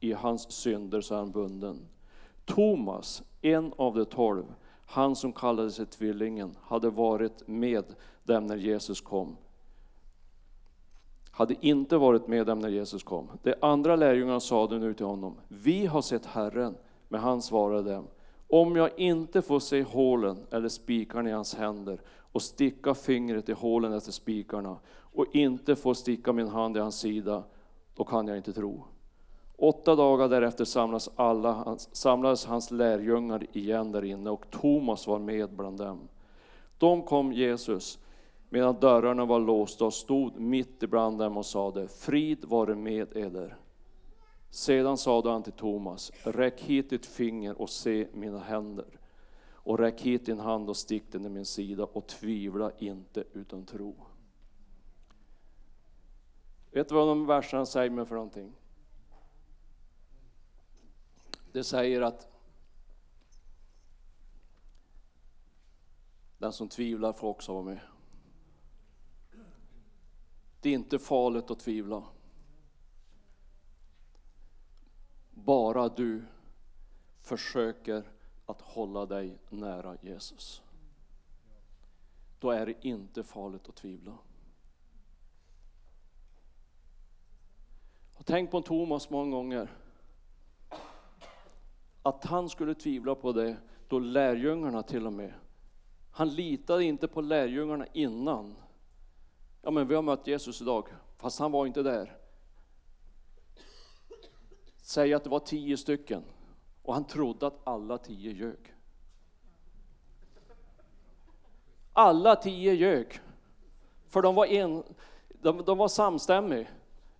i 0.00 0.12
hans 0.12 0.52
synder 0.52 1.00
så 1.00 1.14
är 1.14 1.18
han 1.18 1.30
bunden. 1.30 1.88
Thomas, 2.44 3.22
en 3.40 3.72
av 3.76 3.94
de 3.94 4.04
tolv, 4.04 4.44
han 4.86 5.16
som 5.16 5.32
kallade 5.32 5.70
sig 5.70 5.86
Tvillingen, 5.86 6.56
hade 6.62 6.90
varit 6.90 7.48
med 7.48 7.84
dem 8.24 8.46
när 8.46 8.56
Jesus 8.56 9.00
kom. 9.00 9.36
Hade 11.30 11.66
inte 11.66 11.96
varit 11.96 12.26
med 12.26 12.46
dem 12.46 12.58
när 12.58 12.68
Jesus 12.68 13.02
kom. 13.02 13.30
De 13.42 13.54
andra 13.60 13.96
lärjungarna 13.96 14.40
sade 14.40 14.78
nu 14.78 14.94
till 14.94 15.06
honom, 15.06 15.34
vi 15.48 15.86
har 15.86 16.02
sett 16.02 16.26
Herren. 16.26 16.74
Men 17.12 17.20
han 17.20 17.42
svarade 17.42 17.92
dem, 17.92 18.06
om 18.48 18.76
jag 18.76 18.98
inte 18.98 19.42
får 19.42 19.60
se 19.60 19.82
hålen 19.82 20.46
eller 20.50 20.68
spikarna 20.68 21.28
i 21.28 21.32
hans 21.32 21.54
händer 21.54 22.00
och 22.32 22.42
sticka 22.42 22.94
fingret 22.94 23.48
i 23.48 23.52
hålen 23.52 23.92
efter 23.92 24.12
spikarna 24.12 24.76
och 24.92 25.26
inte 25.32 25.76
får 25.76 25.94
sticka 25.94 26.32
min 26.32 26.48
hand 26.48 26.76
i 26.76 26.80
hans 26.80 26.98
sida, 26.98 27.42
då 27.96 28.04
kan 28.04 28.28
jag 28.28 28.36
inte 28.36 28.52
tro. 28.52 28.84
Åtta 29.56 29.96
dagar 29.96 30.28
därefter 30.28 30.64
samlades, 30.64 31.10
alla, 31.16 31.76
samlades 31.78 32.46
hans 32.46 32.70
lärjungar 32.70 33.46
igen 33.52 33.92
där 33.92 34.04
inne 34.04 34.30
och 34.30 34.50
Thomas 34.50 35.06
var 35.06 35.18
med 35.18 35.50
bland 35.50 35.78
dem. 35.78 36.08
De 36.78 37.02
kom 37.02 37.32
Jesus 37.32 37.98
medan 38.48 38.76
dörrarna 38.80 39.24
var 39.24 39.40
låsta 39.40 39.84
och 39.84 39.94
stod 39.94 40.40
mitt 40.40 40.82
ibland 40.82 41.18
dem 41.18 41.36
och 41.36 41.46
sade, 41.46 41.88
frid 41.88 42.44
vare 42.44 42.74
med 42.74 43.16
eder. 43.16 43.56
Sedan 44.50 44.98
sade 44.98 45.30
han 45.30 45.42
till 45.42 45.52
Thomas, 45.52 46.12
räck 46.22 46.60
hit 46.60 46.90
ditt 46.90 47.06
finger 47.06 47.60
och 47.60 47.70
se 47.70 48.08
mina 48.12 48.38
händer. 48.38 49.00
Och 49.62 49.78
räck 49.78 50.00
hit 50.00 50.26
din 50.26 50.38
hand 50.38 50.68
och 50.68 50.76
stick 50.76 51.12
den 51.12 51.26
i 51.26 51.28
min 51.28 51.46
sida 51.46 51.84
och 51.84 52.06
tvivla 52.06 52.72
inte 52.78 53.24
utan 53.32 53.66
tro. 53.66 54.06
Vet 56.70 56.88
du 56.88 56.94
vad 56.94 57.08
de 57.08 57.26
verserna 57.26 57.66
säger 57.66 57.90
mig 57.90 58.06
för 58.06 58.14
någonting? 58.14 58.52
Det 61.52 61.64
säger 61.64 62.00
att 62.00 62.28
den 66.38 66.52
som 66.52 66.68
tvivlar 66.68 67.12
får 67.12 67.28
också 67.28 67.52
vara 67.52 67.64
med. 67.64 67.80
Det 70.60 70.68
är 70.68 70.74
inte 70.74 70.98
farligt 70.98 71.50
att 71.50 71.60
tvivla. 71.60 72.04
Bara 75.44 75.88
du 75.88 76.24
försöker 77.20 78.02
att 78.46 78.60
hålla 78.60 79.06
dig 79.06 79.38
nära 79.48 79.96
Jesus. 80.00 80.62
Då 82.38 82.50
är 82.50 82.66
det 82.66 82.86
inte 82.86 83.22
farligt 83.22 83.68
att 83.68 83.76
tvivla. 83.76 84.18
Jag 88.12 88.18
har 88.18 88.24
tänkt 88.24 88.50
på 88.50 88.60
Thomas 88.60 89.10
många 89.10 89.30
gånger. 89.30 89.70
Att 92.02 92.24
han 92.24 92.48
skulle 92.48 92.74
tvivla 92.74 93.14
på 93.14 93.32
det, 93.32 93.56
då 93.88 93.98
lärjungarna 93.98 94.82
till 94.82 95.06
och 95.06 95.12
med. 95.12 95.32
Han 96.10 96.28
litade 96.28 96.84
inte 96.84 97.08
på 97.08 97.20
lärjungarna 97.20 97.86
innan. 97.92 98.56
Ja 99.62 99.70
men 99.70 99.88
vi 99.88 99.94
har 99.94 100.02
mött 100.02 100.26
Jesus 100.26 100.62
idag, 100.62 100.88
fast 101.16 101.38
han 101.38 101.52
var 101.52 101.66
inte 101.66 101.82
där 101.82 102.19
säger 104.90 105.16
att 105.16 105.24
det 105.24 105.30
var 105.30 105.40
tio 105.40 105.76
stycken 105.76 106.24
och 106.82 106.94
han 106.94 107.04
trodde 107.04 107.46
att 107.46 107.60
alla 107.64 107.98
tio 107.98 108.32
ljög. 108.32 108.74
Alla 111.92 112.36
tio 112.36 112.72
ljög. 112.72 113.20
För 114.08 114.22
de 114.22 114.34
var, 114.34 114.46
en, 114.46 114.82
de, 115.28 115.64
de 115.64 115.78
var 115.78 115.88
samstämmiga. 115.88 116.68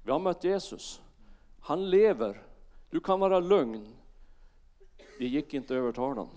Vi 0.02 0.12
har 0.12 0.18
mött 0.18 0.44
Jesus. 0.44 1.02
Han 1.60 1.90
lever. 1.90 2.42
Du 2.90 3.00
kan 3.00 3.20
vara 3.20 3.40
lugn. 3.40 3.94
Det 5.18 5.26
gick 5.26 5.54
inte 5.54 5.74
att 5.74 5.78
övertala 5.78 6.08
honom. 6.08 6.28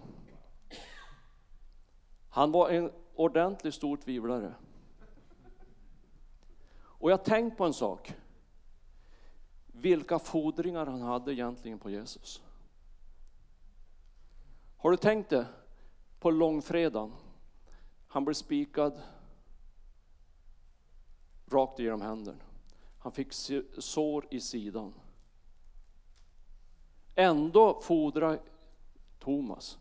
Han 2.30 2.52
var 2.52 2.70
en 2.70 2.92
ordentligt 3.16 3.74
stor 3.74 3.98
tvivlare. 3.98 4.54
Och 6.76 7.12
jag 7.12 7.18
har 7.18 7.24
tänkt 7.24 7.58
på 7.58 7.66
en 7.66 7.74
sak 7.74 8.14
vilka 9.84 10.20
fordringar 10.20 10.86
han 10.86 11.02
hade 11.02 11.34
egentligen 11.34 11.80
på 11.80 11.90
Jesus. 11.90 12.42
Har 14.78 14.92
du 14.92 14.98
tänkt 14.98 15.30
det? 15.30 15.46
På 16.20 16.32
långfredagen, 16.32 17.12
han 18.08 18.26
blev 18.26 18.34
spikad 18.34 19.02
rakt 21.52 21.80
igenom 21.80 22.02
händerna. 22.02 22.44
Han 23.00 23.12
fick 23.12 23.34
sår 23.78 24.28
i 24.30 24.40
sidan. 24.40 24.94
Ändå 27.16 27.82
fordrar 27.82 28.40
Thomas, 29.20 29.78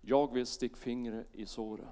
jag 0.00 0.32
vill 0.32 0.46
sticka 0.46 0.76
fingret 0.76 1.26
i 1.32 1.46
såret. 1.46 1.88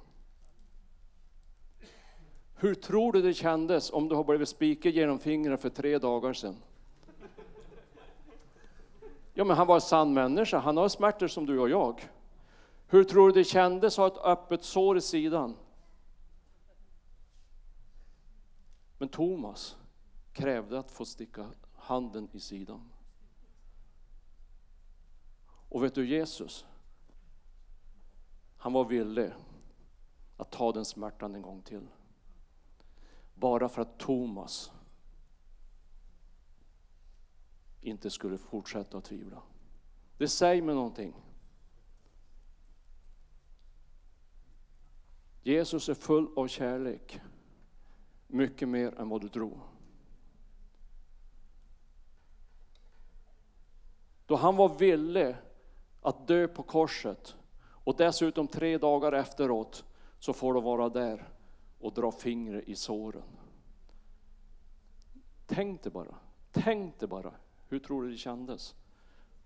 Hur 2.55 2.75
tror 2.75 3.13
du 3.13 3.23
det 3.23 3.35
kändes 3.35 3.91
om 3.91 4.09
du 4.09 4.15
har 4.15 4.25
blivit 4.25 4.49
spikad 4.49 4.93
genom 4.93 5.19
fingret 5.19 5.61
för 5.61 5.71
tre 5.71 5.99
dagar 5.99 6.33
sedan? 6.33 6.57
Ja, 9.35 9.45
men 9.45 9.57
han 9.57 9.67
var 9.67 9.75
en 9.75 9.81
sann 9.81 10.15
människa, 10.15 10.59
han 10.59 10.77
har 10.77 10.89
smärtor 10.89 11.29
som 11.29 11.47
du 11.47 11.59
och 11.59 11.71
jag. 11.71 12.11
Hur 12.87 13.05
tror 13.05 13.27
du 13.27 13.35
det 13.35 13.45
kändes 13.45 13.99
att 13.99 14.17
ha 14.17 14.33
ett 14.33 14.39
öppet 14.39 14.65
sår 14.65 14.97
i 14.97 15.01
sidan? 15.01 15.57
Men 18.99 19.09
Thomas 19.09 19.77
krävde 20.33 20.79
att 20.79 20.91
få 20.91 21.05
sticka 21.05 21.47
handen 21.75 22.29
i 22.33 22.41
sidan. 22.41 22.93
Och 25.69 25.85
vet 25.85 25.95
du 25.95 26.07
Jesus, 26.07 26.67
han 28.57 28.73
var 28.73 28.85
villig 28.85 29.33
att 30.37 30.51
ta 30.51 30.73
den 30.73 30.85
smärtan 30.85 31.35
en 31.35 31.43
gång 31.43 31.63
till. 31.63 31.87
Bara 33.35 33.69
för 33.69 33.83
att 33.83 33.99
Thomas 33.99 34.73
inte 37.81 38.11
skulle 38.11 38.39
fortsätta 38.39 38.99
att 38.99 39.05
tvivla. 39.05 39.43
Det 40.19 40.29
säger 40.29 40.63
mig 40.63 40.75
någonting. 40.75 41.15
Jesus 45.43 45.89
är 45.89 45.95
full 45.95 46.29
av 46.37 46.49
kärlek, 46.49 47.21
mycket 48.27 48.69
mer 48.69 48.95
än 49.01 49.09
vad 49.09 49.21
du 49.21 49.29
tror. 49.29 49.61
Då 54.27 54.37
han 54.37 54.57
var 54.57 54.79
villig 54.79 55.37
att 56.03 56.27
dö 56.27 56.49
på 56.49 56.63
korset 56.63 57.37
och 57.63 57.97
dessutom 57.97 58.49
tre 58.49 58.79
dagar 58.79 59.13
efteråt 59.13 59.85
så 60.19 60.33
får 60.33 60.55
du 60.55 60.61
vara 60.61 60.89
där 60.89 61.29
och 61.81 61.95
dra 61.95 62.13
fingret 62.13 62.69
i 62.69 62.75
såren. 62.75 63.23
Tänk 65.47 65.83
dig 65.83 65.93
bara, 65.93 66.15
tänk 66.53 66.99
dig 66.99 67.09
bara, 67.09 67.35
hur 67.71 67.79
tror 67.79 68.03
du 68.03 68.11
det 68.11 68.17
kändes? 68.17 68.75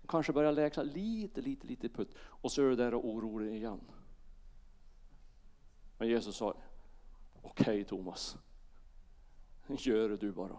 Kanske 0.09 0.33
börja 0.33 0.51
läka 0.51 0.83
lite, 0.83 1.41
lite, 1.41 1.67
lite 1.67 1.89
putt 1.89 2.15
och 2.19 2.53
så 2.53 2.63
är 2.63 2.67
du 2.67 2.77
där 2.77 2.95
och 2.95 3.09
orolig 3.09 3.55
igen. 3.55 3.81
Men 5.99 6.09
Jesus 6.09 6.37
sa, 6.37 6.55
okej 7.43 7.63
okay, 7.63 7.85
Thomas, 7.85 8.37
gör 9.69 10.09
det 10.09 10.17
du 10.17 10.33
bara. 10.33 10.59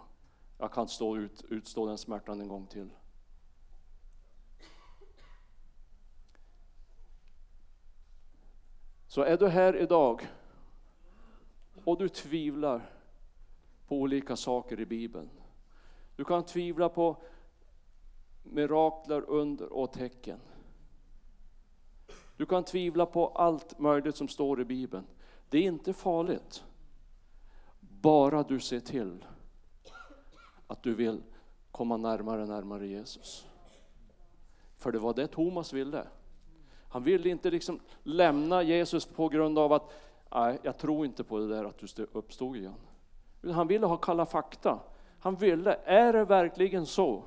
Jag 0.57 0.73
kan 0.73 0.87
stå 0.87 1.17
ut, 1.17 1.45
utstå 1.49 1.85
den 1.85 1.97
smärtan 1.97 2.41
en 2.41 2.47
gång 2.47 2.67
till. 2.67 2.89
Så 9.07 9.21
är 9.21 9.37
du 9.37 9.47
här 9.47 9.77
idag 9.77 10.27
och 11.83 11.97
du 11.97 12.09
tvivlar 12.09 12.89
på 13.87 13.95
olika 13.95 14.35
saker 14.35 14.79
i 14.79 14.85
Bibeln. 14.85 15.29
Du 16.15 16.23
kan 16.23 16.45
tvivla 16.45 16.89
på 16.89 17.17
mirakler, 18.45 19.29
under 19.29 19.73
och 19.73 19.91
tecken. 19.91 20.39
Du 22.37 22.45
kan 22.45 22.63
tvivla 22.63 23.05
på 23.05 23.27
allt 23.27 23.79
möjligt 23.79 24.15
som 24.15 24.27
står 24.27 24.61
i 24.61 24.65
Bibeln. 24.65 25.05
Det 25.49 25.57
är 25.57 25.63
inte 25.63 25.93
farligt. 25.93 26.63
Bara 27.79 28.43
du 28.43 28.59
ser 28.59 28.79
till 28.79 29.25
att 30.67 30.83
du 30.83 30.93
vill 30.93 31.23
komma 31.71 31.97
närmare 31.97 32.45
närmare 32.45 32.87
Jesus. 32.87 33.45
För 34.77 34.91
det 34.91 34.99
var 34.99 35.13
det 35.13 35.27
Thomas 35.27 35.73
ville. 35.73 36.07
Han 36.89 37.03
ville 37.03 37.29
inte 37.29 37.51
liksom 37.51 37.79
lämna 38.03 38.63
Jesus 38.63 39.05
på 39.05 39.29
grund 39.29 39.59
av 39.59 39.73
att, 39.73 39.93
nej, 40.31 40.59
jag 40.63 40.77
tror 40.77 41.05
inte 41.05 41.23
på 41.23 41.39
det 41.39 41.47
där 41.47 41.65
att 41.65 41.95
du 41.95 42.07
uppstod 42.11 42.57
igen. 42.57 42.75
Han 43.53 43.67
ville 43.67 43.85
ha 43.85 43.97
kalla 43.97 44.25
fakta. 44.25 44.79
Han 45.19 45.35
ville, 45.35 45.73
är 45.73 46.13
det 46.13 46.25
verkligen 46.25 46.85
så? 46.85 47.23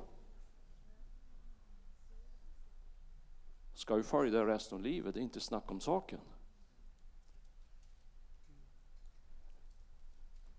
Ska 3.79 3.97
ju 3.97 4.03
följa 4.03 4.39
det 4.39 4.53
resten 4.53 4.75
av 4.75 4.81
livet, 4.81 5.13
det 5.13 5.19
är 5.19 5.21
inte 5.21 5.39
snack 5.39 5.71
om 5.71 5.79
saken. 5.79 6.19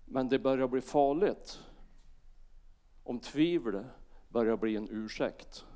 Men 0.05 0.29
det 0.29 0.39
börjar 0.39 0.69
bli 0.69 0.81
farligt 0.81 1.61
om 3.05 3.19
tvivlet 3.19 3.87
börjar 4.29 4.57
bli 4.57 4.77
en 4.77 4.89
ursäkt. 4.91 5.67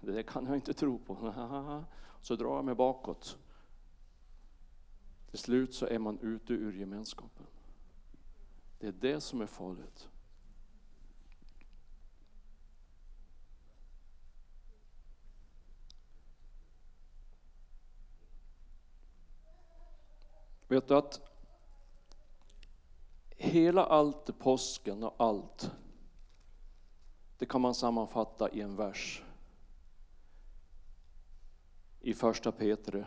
Det 0.00 0.22
kan 0.22 0.46
jag 0.46 0.54
inte 0.54 0.74
tro 0.74 0.98
på. 0.98 1.14
Så 2.20 2.36
drar 2.36 2.56
jag 2.56 2.64
mig 2.64 2.74
bakåt. 2.74 3.38
Till 5.30 5.38
slut 5.38 5.74
så 5.74 5.86
är 5.86 5.98
man 5.98 6.18
ute 6.20 6.52
ur 6.52 6.72
gemenskapen. 6.72 7.46
Det 8.78 8.86
är 8.86 8.92
det 8.92 9.20
som 9.20 9.40
är 9.40 9.46
farligt. 9.46 10.08
Vet 20.72 20.88
du 20.88 20.96
att 20.96 21.20
hela 23.36 23.84
allt 23.84 24.38
påsken 24.38 25.04
och 25.04 25.14
allt, 25.16 25.70
det 27.38 27.46
kan 27.46 27.60
man 27.60 27.74
sammanfatta 27.74 28.50
i 28.50 28.60
en 28.60 28.76
vers. 28.76 29.22
I 32.00 32.14
första 32.14 32.52
Petrus 32.52 33.06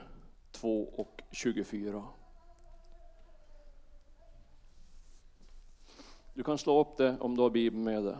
2 0.52 0.84
och 0.84 1.22
24. 1.32 2.04
Du 6.34 6.44
kan 6.44 6.58
slå 6.58 6.82
upp 6.82 6.98
det 6.98 7.18
om 7.20 7.36
du 7.36 7.42
har 7.42 7.50
Bibeln 7.50 7.84
med 7.84 8.04
dig. 8.04 8.18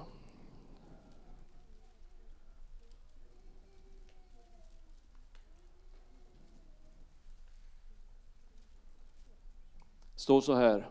Står 10.26 10.42
så 10.42 10.54
här. 10.54 10.90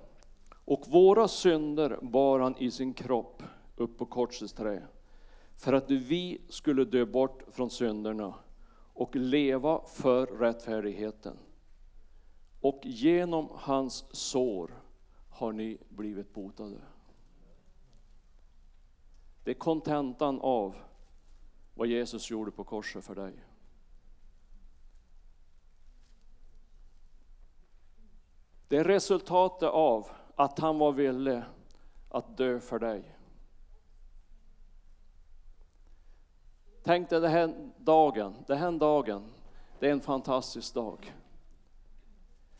Och 0.64 0.88
våra 0.88 1.28
synder 1.28 1.98
bar 2.02 2.40
han 2.40 2.56
i 2.56 2.70
sin 2.70 2.94
kropp 2.94 3.42
upp 3.76 3.98
på 3.98 4.06
korsets 4.06 4.52
trä. 4.52 4.86
För 5.56 5.72
att 5.72 5.90
vi 5.90 6.40
skulle 6.48 6.84
dö 6.84 7.06
bort 7.06 7.42
från 7.48 7.70
synderna 7.70 8.34
och 8.92 9.16
leva 9.16 9.80
för 9.86 10.26
rättfärdigheten. 10.26 11.36
Och 12.60 12.80
genom 12.84 13.48
hans 13.52 14.04
sår 14.10 14.82
har 15.30 15.52
ni 15.52 15.78
blivit 15.88 16.34
botade. 16.34 16.80
Det 19.44 19.50
är 19.50 19.54
kontentan 19.54 20.40
av 20.40 20.76
vad 21.74 21.88
Jesus 21.88 22.30
gjorde 22.30 22.50
på 22.50 22.64
korset 22.64 23.04
för 23.04 23.14
dig. 23.14 23.34
Det 28.68 28.76
är 28.76 28.84
resultatet 28.84 29.68
av 29.68 30.08
att 30.36 30.58
han 30.58 30.78
var 30.78 30.92
villig 30.92 31.42
att 32.08 32.36
dö 32.36 32.60
för 32.60 32.78
dig. 32.78 33.16
Tänk 36.82 37.10
dig 37.10 37.20
den 37.20 37.30
här 37.30 37.70
dagen, 37.78 38.34
den 38.46 38.58
här 38.58 38.72
dagen, 38.72 39.24
det 39.78 39.88
är 39.88 39.92
en 39.92 40.00
fantastisk 40.00 40.74
dag. 40.74 41.14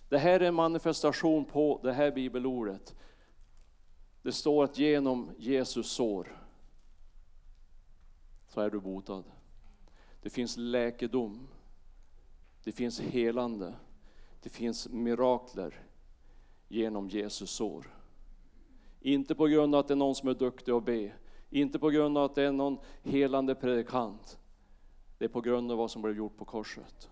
Det 0.08 0.18
här 0.18 0.40
är 0.40 0.48
en 0.48 0.54
manifestation 0.54 1.44
på 1.44 1.80
det 1.82 1.92
här 1.92 2.10
bibelordet. 2.10 2.94
Det 4.22 4.32
står 4.32 4.64
att 4.64 4.78
genom 4.78 5.30
Jesus 5.38 5.92
sår 5.92 6.40
så 8.48 8.60
är 8.60 8.70
du 8.70 8.80
botad. 8.80 9.24
Det 10.22 10.30
finns 10.30 10.56
läkedom, 10.56 11.48
det 12.64 12.72
finns 12.72 13.00
helande, 13.00 13.74
det 14.42 14.48
finns 14.48 14.88
mirakler, 14.88 15.82
genom 16.74 17.08
Jesus 17.08 17.50
sår. 17.50 17.86
Inte 19.00 19.34
på 19.34 19.46
grund 19.46 19.74
av 19.74 19.80
att 19.80 19.88
det 19.88 19.94
är 19.94 19.96
någon 19.96 20.14
som 20.14 20.28
är 20.28 20.34
duktig 20.34 20.72
att 20.72 20.84
be, 20.84 21.12
inte 21.50 21.78
på 21.78 21.90
grund 21.90 22.18
av 22.18 22.24
att 22.24 22.34
det 22.34 22.42
är 22.42 22.52
någon 22.52 22.78
helande 23.02 23.54
predikant. 23.54 24.38
Det 25.18 25.24
är 25.24 25.28
på 25.28 25.40
grund 25.40 25.70
av 25.70 25.78
vad 25.78 25.90
som 25.90 26.02
blev 26.02 26.16
gjort 26.16 26.36
på 26.36 26.44
korset. 26.44 27.10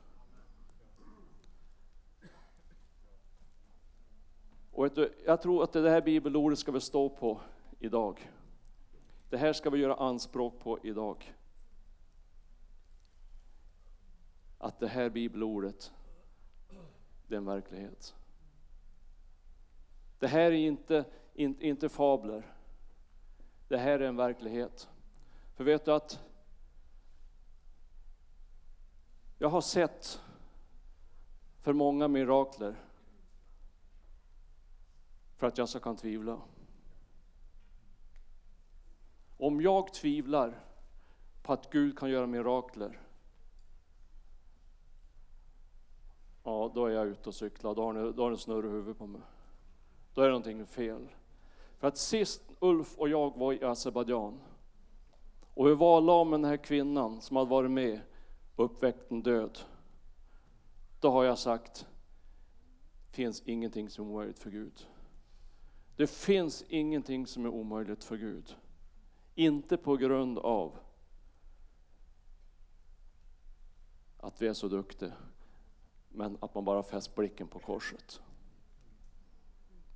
Och 4.72 4.88
jag 5.26 5.42
tror 5.42 5.62
att 5.62 5.72
det 5.72 5.90
här 5.90 6.02
bibelordet 6.02 6.58
ska 6.58 6.72
vi 6.72 6.80
stå 6.80 7.08
på 7.08 7.40
idag. 7.78 8.30
Det 9.30 9.36
här 9.36 9.52
ska 9.52 9.70
vi 9.70 9.78
göra 9.78 9.94
anspråk 9.94 10.60
på 10.60 10.78
idag. 10.82 11.34
Att 14.58 14.78
det 14.78 14.88
här 14.88 15.10
bibelordet, 15.10 15.92
det 17.26 17.34
är 17.34 17.38
en 17.38 17.44
verklighet. 17.44 18.14
Det 20.22 20.28
här 20.28 20.52
är 20.52 20.52
inte, 20.52 21.04
inte, 21.34 21.66
inte 21.66 21.88
fabler. 21.88 22.54
Det 23.68 23.78
här 23.78 24.00
är 24.00 24.08
en 24.08 24.16
verklighet. 24.16 24.88
För 25.54 25.64
vet 25.64 25.84
du 25.84 25.92
att 25.92 26.20
Jag 29.38 29.48
har 29.48 29.60
sett 29.60 30.20
för 31.60 31.72
många 31.72 32.08
mirakler 32.08 32.76
för 35.36 35.46
att 35.46 35.58
jag 35.58 35.68
ska 35.68 35.78
kan 35.78 35.96
tvivla. 35.96 36.40
Om 39.36 39.60
jag 39.60 39.94
tvivlar 39.94 40.60
på 41.42 41.52
att 41.52 41.70
Gud 41.70 41.98
kan 41.98 42.10
göra 42.10 42.26
mirakler, 42.26 43.00
ja 46.44 46.72
då 46.74 46.86
är 46.86 46.90
jag 46.90 47.06
ute 47.06 47.28
och 47.28 47.34
cyklar, 47.34 47.74
då 47.74 47.84
har 47.84 47.92
ni, 47.92 48.12
då 48.12 48.22
har 48.22 48.30
ni 48.30 48.36
snurrat 48.36 48.72
huvudet 48.72 48.98
på 48.98 49.06
mig. 49.06 49.22
Då 50.14 50.20
är 50.20 50.24
det 50.24 50.30
någonting 50.30 50.66
fel. 50.66 51.08
För 51.78 51.88
att 51.88 51.98
sist 51.98 52.42
Ulf 52.60 52.98
och 52.98 53.08
jag 53.08 53.38
var 53.38 53.52
i 53.52 53.64
Azerbajdzjan 53.64 54.40
och 55.54 55.66
vi 55.66 55.74
var 55.74 56.00
la 56.00 56.24
med 56.24 56.40
den 56.40 56.50
här 56.50 56.56
kvinnan 56.56 57.20
som 57.20 57.36
hade 57.36 57.50
varit 57.50 57.70
med 57.70 58.00
och 58.56 58.64
uppväckt 58.64 59.10
en 59.10 59.22
död. 59.22 59.58
Då 61.00 61.10
har 61.10 61.24
jag 61.24 61.38
sagt, 61.38 61.86
finns 63.10 63.42
ingenting 63.46 63.90
som 63.90 64.06
är 64.06 64.10
omöjligt 64.10 64.38
för 64.38 64.50
Gud. 64.50 64.86
Det 65.96 66.06
finns 66.06 66.64
ingenting 66.68 67.26
som 67.26 67.44
är 67.44 67.48
omöjligt 67.48 68.04
för 68.04 68.16
Gud. 68.16 68.56
Inte 69.34 69.76
på 69.76 69.96
grund 69.96 70.38
av 70.38 70.78
att 74.18 74.42
vi 74.42 74.46
är 74.46 74.52
så 74.52 74.68
duktiga, 74.68 75.12
men 76.08 76.38
att 76.40 76.54
man 76.54 76.64
bara 76.64 76.82
fäst 76.82 77.14
blicken 77.14 77.48
på 77.48 77.58
korset. 77.58 78.20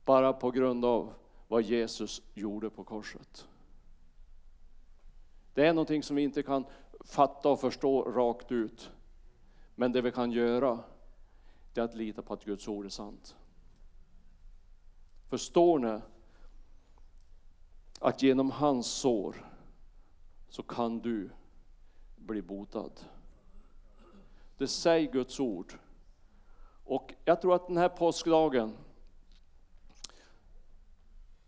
Bara 0.06 0.32
på 0.32 0.50
grund 0.50 0.84
av 0.84 1.12
vad 1.48 1.62
Jesus 1.62 2.22
gjorde 2.34 2.70
på 2.70 2.84
korset. 2.84 3.48
Det 5.54 5.66
är 5.66 5.72
någonting 5.72 6.02
som 6.02 6.16
vi 6.16 6.22
inte 6.22 6.42
kan 6.42 6.64
fatta 7.00 7.48
och 7.48 7.60
förstå 7.60 8.02
rakt 8.02 8.52
ut. 8.52 8.90
Men 9.74 9.92
det 9.92 10.02
vi 10.02 10.12
kan 10.12 10.32
göra, 10.32 10.78
det 11.72 11.80
är 11.80 11.84
att 11.84 11.94
lita 11.94 12.22
på 12.22 12.34
att 12.34 12.44
Guds 12.44 12.68
ord 12.68 12.84
är 12.84 12.88
sant. 12.88 13.36
Förstår 15.28 15.78
ni 15.78 16.00
att 18.00 18.22
genom 18.22 18.50
hans 18.50 18.86
sår 18.86 19.46
så 20.48 20.62
kan 20.62 20.98
du 20.98 21.30
bli 22.16 22.42
botad? 22.42 22.92
Det 24.58 24.68
säger 24.68 25.12
Guds 25.12 25.40
ord. 25.40 25.78
Och 26.84 27.14
jag 27.24 27.40
tror 27.40 27.54
att 27.54 27.66
den 27.66 27.76
här 27.76 27.88
påskdagen 27.88 28.76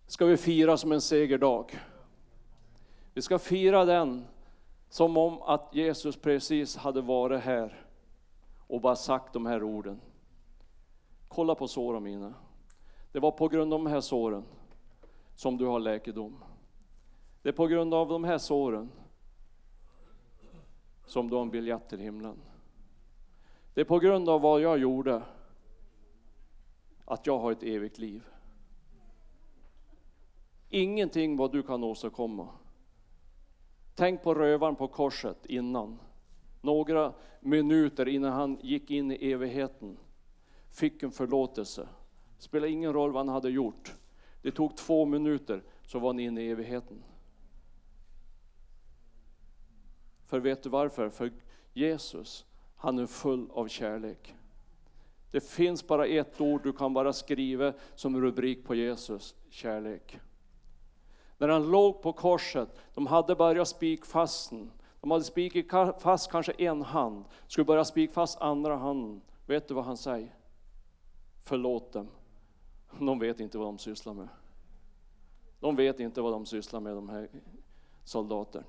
ska 0.08 0.26
vi 0.26 0.36
fira 0.36 0.76
som 0.76 0.92
en 0.92 1.00
segerdag. 1.00 1.80
Vi 3.14 3.22
ska 3.22 3.38
fira 3.38 3.84
den 3.84 4.24
som 4.88 5.16
om 5.16 5.42
att 5.42 5.74
Jesus 5.74 6.16
precis 6.16 6.76
hade 6.76 7.00
varit 7.00 7.40
här 7.40 7.86
och 8.66 8.80
bara 8.80 8.96
sagt 8.96 9.32
de 9.32 9.46
här 9.46 9.62
orden. 9.62 10.00
Kolla 11.28 11.54
på 11.54 11.68
såren 11.68 12.02
mina. 12.02 12.34
Det 13.12 13.20
var 13.20 13.30
på 13.30 13.48
grund 13.48 13.72
av 13.72 13.84
de 13.84 13.90
här 13.90 14.00
såren 14.00 14.44
som 15.34 15.56
du 15.56 15.66
har 15.66 15.80
läkedom. 15.80 16.44
Det 17.42 17.48
är 17.48 17.52
på 17.52 17.66
grund 17.66 17.94
av 17.94 18.08
de 18.08 18.24
här 18.24 18.38
såren 18.38 18.90
som 21.06 21.30
du 21.30 21.34
har 21.34 21.42
en 21.42 21.50
biljett 21.50 21.88
till 21.88 22.00
himlen. 22.00 22.36
Det 23.74 23.80
är 23.80 23.84
på 23.84 23.98
grund 23.98 24.28
av 24.28 24.40
vad 24.40 24.60
jag 24.60 24.78
gjorde 24.78 25.22
att 27.04 27.26
jag 27.26 27.38
har 27.38 27.52
ett 27.52 27.62
evigt 27.62 27.98
liv. 27.98 28.22
Ingenting 30.70 31.36
vad 31.36 31.52
du 31.52 31.62
kan 31.62 31.84
åstadkomma. 31.84 32.48
Tänk 33.94 34.22
på 34.22 34.34
rövaren 34.34 34.76
på 34.76 34.88
korset 34.88 35.46
innan. 35.46 35.98
Några 36.60 37.12
minuter 37.40 38.08
innan 38.08 38.32
han 38.32 38.58
gick 38.62 38.90
in 38.90 39.12
i 39.12 39.30
evigheten 39.32 39.98
fick 40.70 41.02
en 41.02 41.10
förlåtelse. 41.10 41.88
Det 42.36 42.42
spelar 42.42 42.68
ingen 42.68 42.92
roll 42.92 43.12
vad 43.12 43.26
han 43.26 43.34
hade 43.34 43.50
gjort. 43.50 43.94
Det 44.42 44.50
tog 44.50 44.76
två 44.76 45.04
minuter 45.04 45.62
så 45.82 45.98
var 45.98 46.08
han 46.08 46.20
inne 46.20 46.42
i 46.42 46.50
evigheten. 46.50 47.02
För 50.26 50.40
vet 50.40 50.62
du 50.62 50.68
varför? 50.68 51.10
För 51.10 51.32
Jesus, 51.72 52.46
han 52.76 52.98
är 52.98 53.06
full 53.06 53.50
av 53.50 53.68
kärlek. 53.68 54.34
Det 55.30 55.40
finns 55.40 55.86
bara 55.86 56.06
ett 56.06 56.40
ord 56.40 56.62
du 56.62 56.72
kan 56.72 56.94
bara 56.94 57.12
skriva 57.12 57.72
som 57.94 58.20
rubrik 58.20 58.64
på 58.64 58.74
Jesus, 58.74 59.34
kärlek. 59.50 60.18
När 61.38 61.48
han 61.48 61.70
låg 61.70 62.02
på 62.02 62.12
korset, 62.12 62.68
de 62.94 63.06
hade 63.06 63.34
börjat 63.34 63.68
spikfasten. 63.68 64.70
De 65.00 65.10
hade 65.10 65.24
spikat 65.24 66.02
fast 66.02 66.30
kanske 66.30 66.52
en 66.52 66.82
hand, 66.82 67.24
skulle 67.46 67.64
börja 67.64 67.84
spika 67.84 68.12
fast 68.12 68.40
andra 68.40 68.76
handen. 68.76 69.20
Vet 69.46 69.68
du 69.68 69.74
vad 69.74 69.84
han 69.84 69.96
säger? 69.96 70.34
Förlåt 71.44 71.92
dem. 71.92 72.08
De 72.98 73.18
vet 73.18 73.40
inte 73.40 73.58
vad 73.58 73.66
de 73.66 73.78
sysslar 73.78 74.14
med. 74.14 74.28
De 75.60 75.76
vet 75.76 76.00
inte 76.00 76.20
vad 76.20 76.32
de 76.32 76.46
sysslar 76.46 76.80
med, 76.80 76.94
de 76.94 77.08
här 77.08 77.28
soldaterna. 78.04 78.66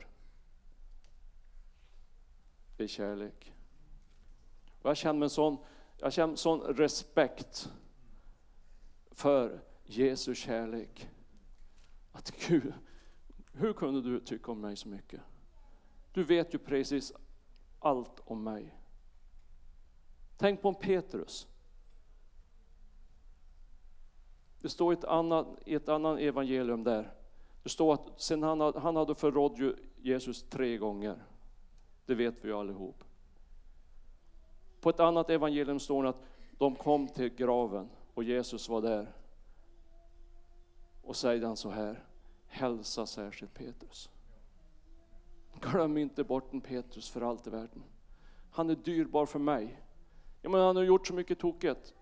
Det 2.78 2.84
är 2.84 2.88
kärlek. 2.88 3.54
Och 4.82 4.90
jag 4.90 4.98
känner 4.98 5.24
en 5.24 5.30
sån, 5.30 5.58
jag 5.98 6.14
känner 6.14 6.36
sån 6.36 6.62
respekt 6.62 7.70
för 9.12 9.62
Jesu 9.84 10.36
kärlek. 10.36 11.10
Att 12.12 12.48
Gud, 12.48 12.74
hur 13.54 13.74
kunde 13.74 14.02
du 14.02 14.20
tycka 14.20 14.52
om 14.52 14.62
mig 14.62 14.76
så 14.76 14.90
mycket? 14.90 15.22
Du 16.14 16.24
vet 16.24 16.54
ju 16.54 16.58
precis 16.58 17.14
allt 17.80 18.22
om 18.26 18.44
mig. 18.44 18.76
Tänk 20.38 20.62
på 20.62 20.70
en 20.70 20.76
Petrus. 20.76 21.48
Det 24.62 24.70
står 24.70 24.94
i 24.94 24.98
ett 24.98 25.04
annat, 25.04 25.48
i 25.66 25.76
ett 25.76 25.90
annat 25.90 26.20
evangelium 26.20 26.84
där. 26.84 27.14
Det 27.64 27.70
står 27.70 27.94
att 27.94 28.22
sen 28.22 28.44
han, 28.44 28.60
hade, 28.60 28.80
han 28.80 28.96
hade 28.96 29.16
förrådd 29.16 29.76
Jesus 29.98 30.44
tre 30.50 30.78
gånger. 30.78 31.24
Det 32.06 32.16
vet 32.16 32.46
vi 32.46 32.48
ju 32.48 32.56
allihop. 32.56 33.04
På 34.82 34.90
ett 34.90 35.00
annat 35.00 35.30
evangelium 35.30 35.80
står 35.80 36.04
det 36.04 36.10
att 36.10 36.24
de 36.58 36.76
kom 36.76 37.08
till 37.08 37.30
graven 37.30 37.90
och 38.14 38.24
Jesus 38.24 38.70
var 38.70 38.82
där. 38.82 39.14
Och 41.10 41.16
säger 41.16 41.46
han 41.46 41.58
så 41.58 41.70
här, 41.70 42.04
hälsa 42.48 43.06
särskilt 43.06 43.54
Petrus. 43.54 44.10
Glöm 45.62 45.98
inte 45.98 46.24
bort 46.24 46.54
en 46.54 46.62
Petrus 46.62 47.10
för 47.10 47.22
allt 47.22 47.48
i 47.48 47.50
världen. 47.50 47.84
Han 48.52 48.70
är 48.70 48.76
dyrbar 48.76 49.26
för 49.26 49.40
mig. 49.40 49.82
Ja, 50.42 50.50
men 50.50 50.62
han 50.62 50.76
har 50.76 50.84
gjort 50.84 51.08
så 51.08 51.14
mycket 51.14 51.40
tokigt. 51.40 51.94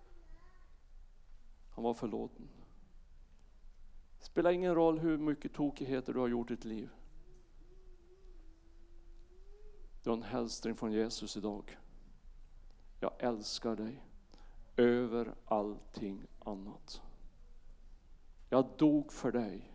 Han 1.69 1.83
var 1.83 1.93
förlåten. 1.93 2.47
Det 4.19 4.25
spelar 4.25 4.51
ingen 4.51 4.75
roll 4.75 4.99
hur 4.99 5.17
mycket 5.17 5.53
tokigheter 5.53 6.13
du 6.13 6.19
har 6.19 6.27
gjort 6.27 6.51
i 6.51 6.55
ditt 6.55 6.65
liv. 6.65 6.89
Du 10.03 10.09
har 10.09 10.17
en 10.17 10.23
hälsning 10.23 10.75
från 10.75 10.91
Jesus 10.91 11.37
idag. 11.37 11.77
Jag 12.99 13.13
älskar 13.19 13.75
dig 13.75 14.03
över 14.77 15.35
allting 15.45 16.27
annat. 16.39 17.01
Jag 18.49 18.65
dog 18.77 19.11
för 19.11 19.31
dig. 19.31 19.71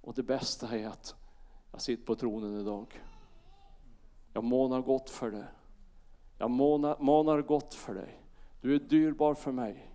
Och 0.00 0.14
det 0.14 0.22
bästa 0.22 0.78
är 0.78 0.86
att 0.86 1.14
jag 1.72 1.80
sitter 1.80 2.04
på 2.04 2.14
tronen 2.14 2.60
idag. 2.60 3.02
Jag 4.32 4.44
månar 4.44 4.80
gott 4.80 5.10
för 5.10 5.30
dig. 5.30 5.44
Jag 6.38 6.50
månar, 6.50 6.96
månar 7.00 7.42
gott 7.42 7.74
för 7.74 7.94
dig. 7.94 8.18
Du 8.60 8.74
är 8.74 8.78
dyrbar 8.78 9.34
för 9.34 9.52
mig. 9.52 9.92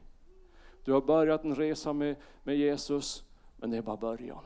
Du 0.83 0.93
har 0.93 1.01
börjat 1.01 1.43
en 1.43 1.55
resa 1.55 1.93
med, 1.93 2.15
med 2.43 2.57
Jesus, 2.57 3.23
men 3.57 3.71
det 3.71 3.77
är 3.77 3.81
bara 3.81 3.97
början. 3.97 4.43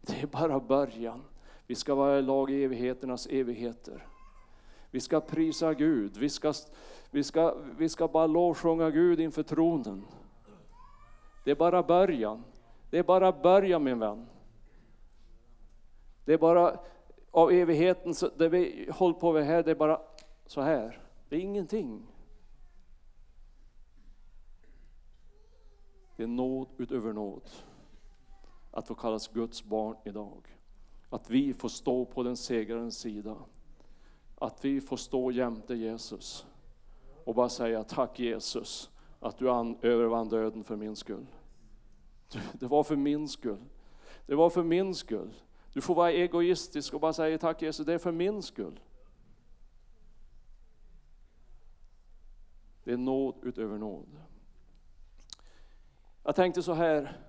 Det 0.00 0.22
är 0.22 0.26
bara 0.26 0.60
början. 0.60 1.22
Vi 1.66 1.74
ska 1.74 1.94
vara 1.94 2.18
i 2.18 2.22
lag 2.22 2.50
i 2.50 2.64
evigheternas 2.64 3.26
evigheter. 3.26 4.06
Vi 4.90 5.00
ska 5.00 5.20
prisa 5.20 5.74
Gud, 5.74 6.16
vi 6.16 6.28
ska, 6.28 6.54
vi 7.10 7.24
ska, 7.24 7.56
vi 7.78 7.88
ska 7.88 8.08
bara 8.08 8.26
lovsjunga 8.26 8.90
Gud 8.90 9.20
inför 9.20 9.42
tronen. 9.42 10.04
Det 11.48 11.52
är 11.52 11.56
bara 11.56 11.82
början. 11.82 12.44
Det 12.90 12.98
är 12.98 13.02
bara 13.02 13.32
början 13.32 13.84
min 13.84 13.98
vän. 13.98 14.26
Det 16.24 16.32
är 16.32 16.38
bara 16.38 16.80
av 17.30 17.50
evigheten, 17.50 18.14
det 18.36 18.48
vi 18.48 18.90
håller 18.94 19.14
på 19.14 19.32
med 19.32 19.46
här, 19.46 19.62
det 19.62 19.70
är 19.70 19.74
bara 19.74 20.00
så 20.46 20.60
här. 20.60 21.02
Det 21.28 21.36
är 21.36 21.40
ingenting. 21.40 22.06
Det 26.16 26.22
är 26.22 26.26
nåd 26.26 26.68
utöver 26.76 27.12
nåd. 27.12 27.50
Att 28.70 28.86
få 28.86 28.94
kallas 28.94 29.28
Guds 29.28 29.64
barn 29.64 29.96
idag. 30.04 30.58
Att 31.10 31.30
vi 31.30 31.54
får 31.54 31.68
stå 31.68 32.04
på 32.04 32.22
den 32.22 32.36
segrarens 32.36 32.98
sida. 32.98 33.36
Att 34.38 34.64
vi 34.64 34.80
får 34.80 34.96
stå 34.96 35.30
jämte 35.30 35.74
Jesus 35.74 36.46
och 37.24 37.34
bara 37.34 37.48
säga 37.48 37.84
tack 37.84 38.18
Jesus 38.18 38.90
att 39.20 39.38
du 39.38 39.48
övervann 39.82 40.28
döden 40.28 40.64
för 40.64 40.76
min 40.76 40.96
skull. 40.96 41.26
Det 42.52 42.66
var 42.66 42.84
för 42.84 42.96
min 42.96 43.28
skull. 43.28 43.64
Det 44.26 44.34
var 44.34 44.50
för 44.50 44.62
min 44.62 44.94
skull. 44.94 45.34
Du 45.72 45.80
får 45.80 45.94
vara 45.94 46.12
egoistisk 46.12 46.94
och 46.94 47.00
bara 47.00 47.12
säga 47.12 47.38
tack 47.38 47.62
Jesus, 47.62 47.86
det 47.86 47.94
är 47.94 47.98
för 47.98 48.12
min 48.12 48.42
skull. 48.42 48.80
Det 52.84 52.92
är 52.92 52.96
nåd 52.96 53.34
utöver 53.42 53.78
nåd. 53.78 54.08
Jag 56.24 56.34
tänkte 56.34 56.62
så 56.62 56.72
här, 56.72 57.20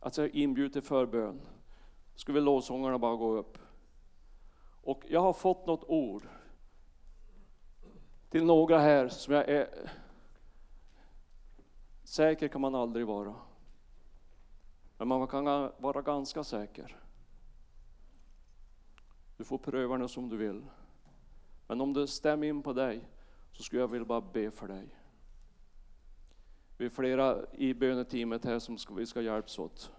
att 0.00 0.16
jag 0.16 0.28
inbjuder 0.28 0.72
till 0.72 0.82
förbön. 0.82 1.40
Skulle 2.14 2.40
lovsångarna 2.40 2.98
bara 2.98 3.16
gå 3.16 3.36
upp. 3.36 3.58
Och 4.82 5.04
jag 5.08 5.20
har 5.20 5.32
fått 5.32 5.66
något 5.66 5.84
ord 5.84 6.22
till 8.30 8.44
några 8.44 8.78
här 8.78 9.08
som 9.08 9.34
jag 9.34 9.48
är 9.48 9.90
säker 12.04 12.48
kan 12.48 12.60
man 12.60 12.74
aldrig 12.74 13.06
vara. 13.06 13.34
Men 14.98 15.08
man 15.08 15.26
kan 15.26 15.44
vara 15.78 16.02
ganska 16.02 16.44
säker. 16.44 16.96
Du 19.36 19.44
får 19.44 19.58
pröva 19.58 19.98
det 19.98 20.08
som 20.08 20.28
du 20.28 20.36
vill. 20.36 20.62
Men 21.66 21.80
om 21.80 21.92
det 21.92 22.06
stämmer 22.06 22.46
in 22.46 22.62
på 22.62 22.72
dig 22.72 23.08
så 23.52 23.62
skulle 23.62 23.82
jag 23.82 23.88
vilja 23.88 24.06
bara 24.06 24.20
be 24.20 24.50
för 24.50 24.68
dig. 24.68 24.88
Vi 26.76 26.86
är 26.86 26.90
flera 26.90 27.52
i 27.52 27.74
böneteamet 27.74 28.44
här 28.44 28.58
som 28.58 28.78
ska, 28.78 28.94
vi 28.94 29.06
ska 29.06 29.20
hjälpas 29.20 29.58
åt. 29.58 29.92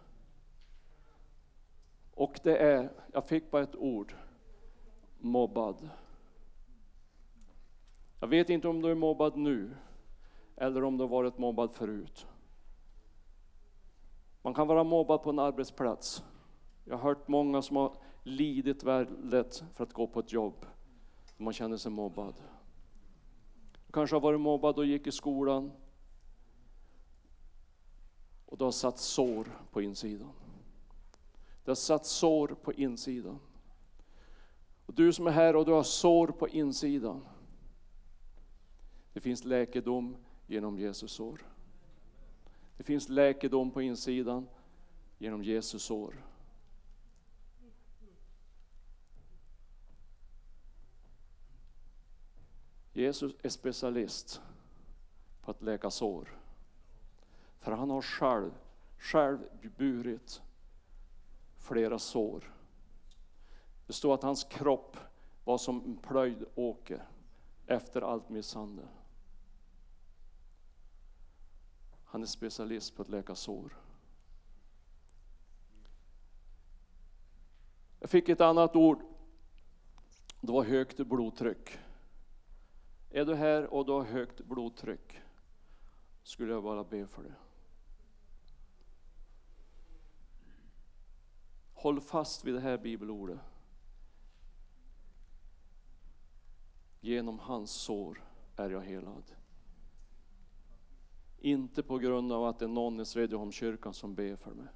Och 2.14 2.40
det 2.44 2.58
är, 2.58 2.92
jag 3.14 3.28
fick 3.28 3.52
bara 3.52 3.64
ett 3.64 3.76
ord, 3.76 4.16
mobbad. 5.20 5.90
Jag 8.20 8.28
vet 8.28 8.50
inte 8.50 8.68
om 8.68 8.82
du 8.82 8.92
är 8.92 8.96
mobbad 8.96 9.38
nu 9.38 9.76
eller 10.56 10.84
om 10.84 10.98
du 10.98 11.04
har 11.04 11.10
varit 11.10 11.38
mobbad 11.38 11.72
förut. 11.72 12.28
Man 14.44 14.54
kan 14.54 14.68
vara 14.68 14.84
mobbad 14.84 15.24
på 15.24 15.30
en 15.30 15.40
arbetsplats. 15.40 16.24
Jag 16.86 16.98
har 16.98 17.04
hört 17.04 17.28
många 17.28 17.62
som 17.62 17.76
har 17.76 17.96
lidit 18.24 18.84
väldigt 18.84 19.64
för 19.74 19.84
att 19.84 19.94
gå 19.94 20.08
på 20.08 20.20
ett 20.20 20.32
jobb. 20.32 20.66
Man 21.38 21.54
känner 21.54 21.78
sig 21.78 21.92
mobbad. 21.92 22.34
Du 23.86 23.92
kanske 23.94 24.16
har 24.16 24.22
varit 24.22 24.40
mobbad 24.40 24.78
och 24.78 24.86
gick 24.86 25.08
i 25.08 25.12
skolan. 25.12 25.72
Och 28.46 28.58
du 28.58 28.64
har 28.64 28.72
satt 28.72 29.00
sår 29.00 29.48
på 29.72 29.82
insidan. 29.82 30.32
Det 31.64 31.72
har 31.72 31.76
satt 31.76 32.06
sår 32.06 32.48
på 32.48 32.74
insidan. 32.74 33.40
Och 34.86 34.94
du 34.94 35.14
som 35.14 35.28
är 35.28 35.32
här 35.32 35.56
och 35.56 35.66
du 35.66 35.72
har 35.72 35.84
sår 35.84 36.28
på 36.28 36.50
insidan. 36.50 37.26
Det 39.14 39.20
finns 39.20 39.46
läkedom 39.46 40.16
genom 40.48 40.78
Jesus 40.80 41.12
sår. 41.12 41.53
Det 42.78 42.84
finns 42.84 43.10
läkedom 43.10 43.72
på 43.72 43.82
insidan 43.82 44.48
genom 45.18 45.44
Jesus 45.44 45.84
sår. 45.84 46.24
Jesus 52.94 53.34
är 53.44 53.50
specialist 53.50 54.42
på 55.42 55.52
att 55.52 55.62
läka 55.62 55.92
sår. 55.92 56.38
För 57.60 57.72
han 57.72 57.90
har 57.90 58.02
själv, 58.02 58.52
själv 58.98 59.40
burit 59.78 60.42
flera 61.58 62.00
sår. 62.00 62.54
Det 63.88 63.94
står 63.94 64.14
att 64.14 64.24
hans 64.24 64.44
kropp 64.44 64.98
var 65.44 65.58
som 65.58 65.86
en 65.86 65.98
plöjd 65.98 66.46
åker 66.56 67.04
efter 67.68 68.02
allt 68.02 68.30
misshandel. 68.30 68.88
Han 72.14 72.22
är 72.22 72.28
specialist 72.28 72.96
på 72.96 73.02
att 73.02 73.10
läka 73.10 73.36
sår. 73.36 73.78
Jag 78.00 78.10
fick 78.10 78.30
ett 78.30 78.42
annat 78.42 78.76
ord. 78.76 79.02
Det 80.42 80.52
var 80.52 80.64
högt 80.64 80.98
blodtryck. 80.98 81.78
Är 83.10 83.26
du 83.26 83.36
här 83.36 83.74
och 83.74 83.86
du 83.86 83.92
har 83.92 84.04
högt 84.04 84.46
blodtryck 84.46 85.22
skulle 86.24 86.54
jag 86.54 86.64
bara 86.64 86.84
be 86.84 87.08
för 87.08 87.24
det. 87.24 87.36
Håll 91.74 92.02
fast 92.02 92.46
vid 92.46 92.54
det 92.54 92.62
här 92.62 92.78
bibelordet. 92.78 93.40
Genom 97.02 97.40
hans 97.40 97.72
sår 97.72 98.24
är 98.56 98.70
jag 98.70 98.82
helad. 98.82 99.43
Inte 101.46 101.84
på 101.84 101.98
grund 101.98 102.32
av 102.32 102.46
att 102.46 102.60
det 102.60 102.66
är 102.66 102.70
någon 102.70 103.00
i 103.00 103.06
Svedjeholmskyrkan 103.06 103.94
som 103.94 104.16
ber 104.16 104.36
för 104.36 104.52
mig. 104.52 104.68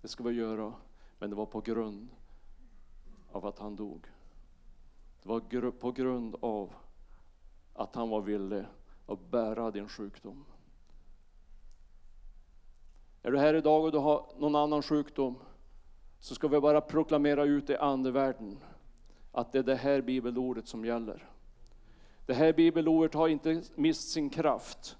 Det 0.00 0.08
ska 0.08 0.24
vi 0.24 0.34
göra, 0.34 0.72
men 1.18 1.30
det 1.30 1.36
var 1.36 1.46
på 1.46 1.60
grund 1.60 2.08
av 3.32 3.46
att 3.46 3.58
han 3.58 3.76
dog. 3.76 4.06
Det 5.22 5.28
var 5.28 5.70
på 5.70 5.92
grund 5.92 6.36
av 6.40 6.72
att 7.74 7.94
han 7.94 8.08
var 8.08 8.20
villig 8.20 8.64
att 9.06 9.30
bära 9.30 9.70
din 9.70 9.88
sjukdom. 9.88 10.44
Är 13.22 13.30
du 13.30 13.38
här 13.38 13.54
idag 13.54 13.84
och 13.84 13.92
du 13.92 13.98
har 13.98 14.26
någon 14.38 14.54
annan 14.54 14.82
sjukdom 14.82 15.38
så 16.20 16.34
ska 16.34 16.48
vi 16.48 16.60
bara 16.60 16.80
proklamera 16.80 17.44
ut 17.44 17.70
i 17.70 17.76
andevärlden 17.76 18.58
att 19.32 19.52
det 19.52 19.58
är 19.58 19.62
det 19.62 19.76
här 19.76 20.00
bibelordet 20.00 20.68
som 20.68 20.84
gäller. 20.84 21.30
Det 22.26 22.34
här 22.34 22.52
bibelordet 22.52 23.14
har 23.14 23.28
inte 23.28 23.62
mist 23.74 24.08
sin 24.08 24.30
kraft 24.30 24.96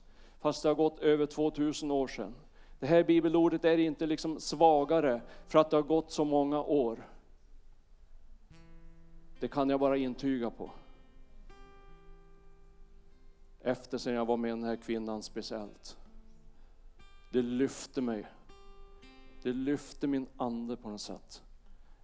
fast 0.47 0.63
det 0.63 0.69
har 0.69 0.75
gått 0.75 0.99
över 0.99 1.27
2000 1.27 1.91
år 1.91 2.07
sedan. 2.07 2.35
Det 2.79 2.87
här 2.87 3.05
bibelordet 3.05 3.65
är 3.65 3.79
inte 3.79 4.07
liksom 4.07 4.41
svagare 4.41 5.23
för 5.49 5.59
att 5.59 5.71
det 5.71 5.77
har 5.77 5.83
gått 5.83 6.11
så 6.11 6.25
många 6.25 6.63
år. 6.63 7.09
Det 9.41 9.49
kan 9.49 9.71
jag 9.71 9.81
bara 9.81 9.97
intyga 9.97 10.51
på. 10.51 10.71
Efter 13.61 13.99
sen 13.99 14.15
jag 14.15 14.27
var 14.27 14.37
med 14.37 14.51
den 14.51 14.65
här 14.65 14.77
kvinnan 14.77 15.23
speciellt. 15.23 15.97
Det 17.33 17.43
lyfte 17.43 18.01
mig. 18.01 18.27
Det 19.43 19.53
lyfte 19.53 20.07
min 20.07 20.27
ande 20.37 20.77
på 20.77 20.89
något 20.89 21.01
sätt. 21.01 21.43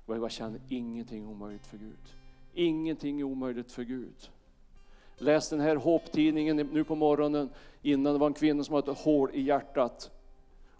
Och 0.06 0.16
jag 0.16 0.30
kände 0.30 0.60
ingenting 0.68 1.28
omöjligt 1.28 1.66
för 1.66 1.78
Gud. 1.78 2.14
Ingenting 2.52 3.20
är 3.20 3.24
omöjligt 3.24 3.72
för 3.72 3.82
Gud. 3.82 4.30
Läs 5.18 5.48
den 5.48 5.60
här 5.60 5.76
hopptidningen 5.76 6.56
nu 6.56 6.84
på 6.84 6.94
morgonen 6.94 7.50
innan 7.82 8.12
det 8.12 8.18
var 8.18 8.26
en 8.26 8.34
kvinna 8.34 8.64
som 8.64 8.74
hade 8.74 8.92
ett 8.92 8.98
hål 8.98 9.30
i 9.32 9.42
hjärtat. 9.42 10.10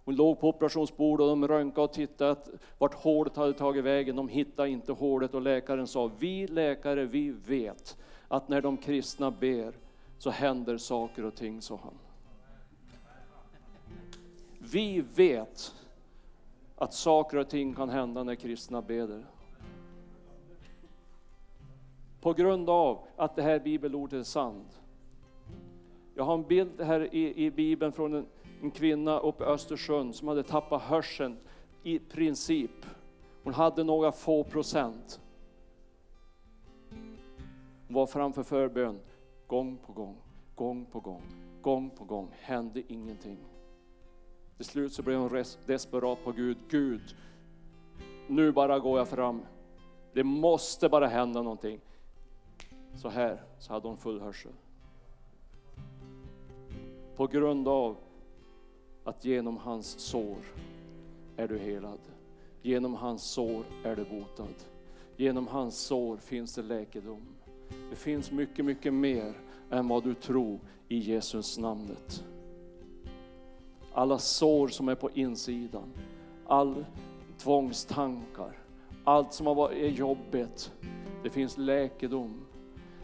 Hon 0.05 0.15
låg 0.15 0.39
på 0.39 0.49
operationsbordet 0.49 1.23
och 1.23 1.29
de 1.29 1.47
röntgade 1.47 1.85
och 1.85 1.93
tittade 1.93 2.35
vart 2.77 2.93
hålet 2.93 3.35
hade 3.35 3.53
tagit 3.53 3.83
vägen. 3.83 4.15
De 4.15 4.27
hittade 4.27 4.69
inte 4.69 4.91
hålet 4.91 5.33
och 5.33 5.41
läkaren 5.41 5.87
sa, 5.87 6.11
vi 6.19 6.47
läkare 6.47 7.05
vi 7.05 7.29
vet 7.31 7.97
att 8.27 8.49
när 8.49 8.61
de 8.61 8.77
kristna 8.77 9.31
ber 9.31 9.73
så 10.17 10.29
händer 10.29 10.77
saker 10.77 11.25
och 11.25 11.35
ting, 11.35 11.61
sa 11.61 11.79
han. 11.83 11.93
Vi 14.59 15.03
vet 15.15 15.73
att 16.75 16.93
saker 16.93 17.37
och 17.37 17.49
ting 17.49 17.73
kan 17.73 17.89
hända 17.89 18.23
när 18.23 18.35
kristna 18.35 18.81
beder. 18.81 19.25
På 22.23 22.33
grund 22.33 22.69
av 22.69 22.99
att 23.15 23.35
det 23.35 23.41
här 23.41 23.59
bibelordet 23.59 24.19
är 24.19 24.23
sant. 24.23 24.81
Jag 26.15 26.23
har 26.23 26.33
en 26.33 26.43
bild 26.43 26.81
här 26.81 27.15
i, 27.15 27.45
i 27.45 27.51
Bibeln 27.51 27.91
från 27.91 28.13
en, 28.13 28.25
en 28.61 28.71
kvinna 28.71 29.19
uppe 29.19 29.43
i 29.43 29.47
Östersund 29.47 30.15
som 30.15 30.27
hade 30.27 30.43
tappat 30.43 30.81
hörseln 30.81 31.37
i 31.83 31.99
princip. 31.99 32.71
Hon 33.43 33.53
hade 33.53 33.83
några 33.83 34.11
få 34.11 34.43
procent. 34.43 35.21
Hon 37.87 37.95
var 37.95 38.05
framför 38.05 38.43
förbön 38.43 38.99
gång 39.47 39.77
på 39.77 39.93
gång, 39.93 40.17
gång 40.55 40.85
på 40.85 40.99
gång, 40.99 41.21
gång 41.61 41.89
på 41.89 42.03
gång. 42.03 42.29
Hände 42.39 42.81
ingenting. 42.87 43.37
Till 44.57 44.65
slut 44.65 44.93
så 44.93 45.03
blev 45.03 45.19
hon 45.19 45.43
desperat 45.65 46.23
på 46.23 46.31
Gud. 46.31 46.57
Gud, 46.69 47.15
nu 48.27 48.51
bara 48.51 48.79
går 48.79 48.97
jag 48.97 49.07
fram. 49.07 49.41
Det 50.13 50.23
måste 50.23 50.89
bara 50.89 51.07
hända 51.07 51.41
någonting. 51.41 51.79
Så 52.95 53.09
här 53.09 53.43
så 53.59 53.73
hade 53.73 53.87
hon 53.87 53.97
full 53.97 54.21
hörsel. 54.21 54.51
På 57.15 57.27
grund 57.27 57.67
av 57.67 57.97
att 59.03 59.25
genom 59.25 59.57
hans 59.57 59.99
sår 59.99 60.37
är 61.37 61.47
du 61.47 61.59
helad. 61.59 61.99
Genom 62.61 62.95
hans 62.95 63.23
sår 63.23 63.63
är 63.83 63.95
du 63.95 64.03
botad. 64.03 64.55
Genom 65.17 65.47
hans 65.47 65.77
sår 65.77 66.17
finns 66.17 66.55
det 66.55 66.61
läkedom. 66.61 67.21
Det 67.89 67.95
finns 67.95 68.31
mycket, 68.31 68.65
mycket 68.65 68.93
mer 68.93 69.33
än 69.71 69.87
vad 69.87 70.03
du 70.03 70.13
tror 70.13 70.59
i 70.87 70.97
Jesus 70.97 71.57
namnet. 71.57 72.23
Alla 73.93 74.19
sår 74.19 74.67
som 74.67 74.89
är 74.89 74.95
på 74.95 75.11
insidan, 75.11 75.93
all 76.47 76.85
tvångstankar, 77.37 78.57
allt 79.03 79.33
som 79.33 79.47
har 79.47 79.55
varit 79.55 79.97
jobbigt. 79.97 80.73
Det 81.23 81.29
finns 81.29 81.57
läkedom 81.57 82.45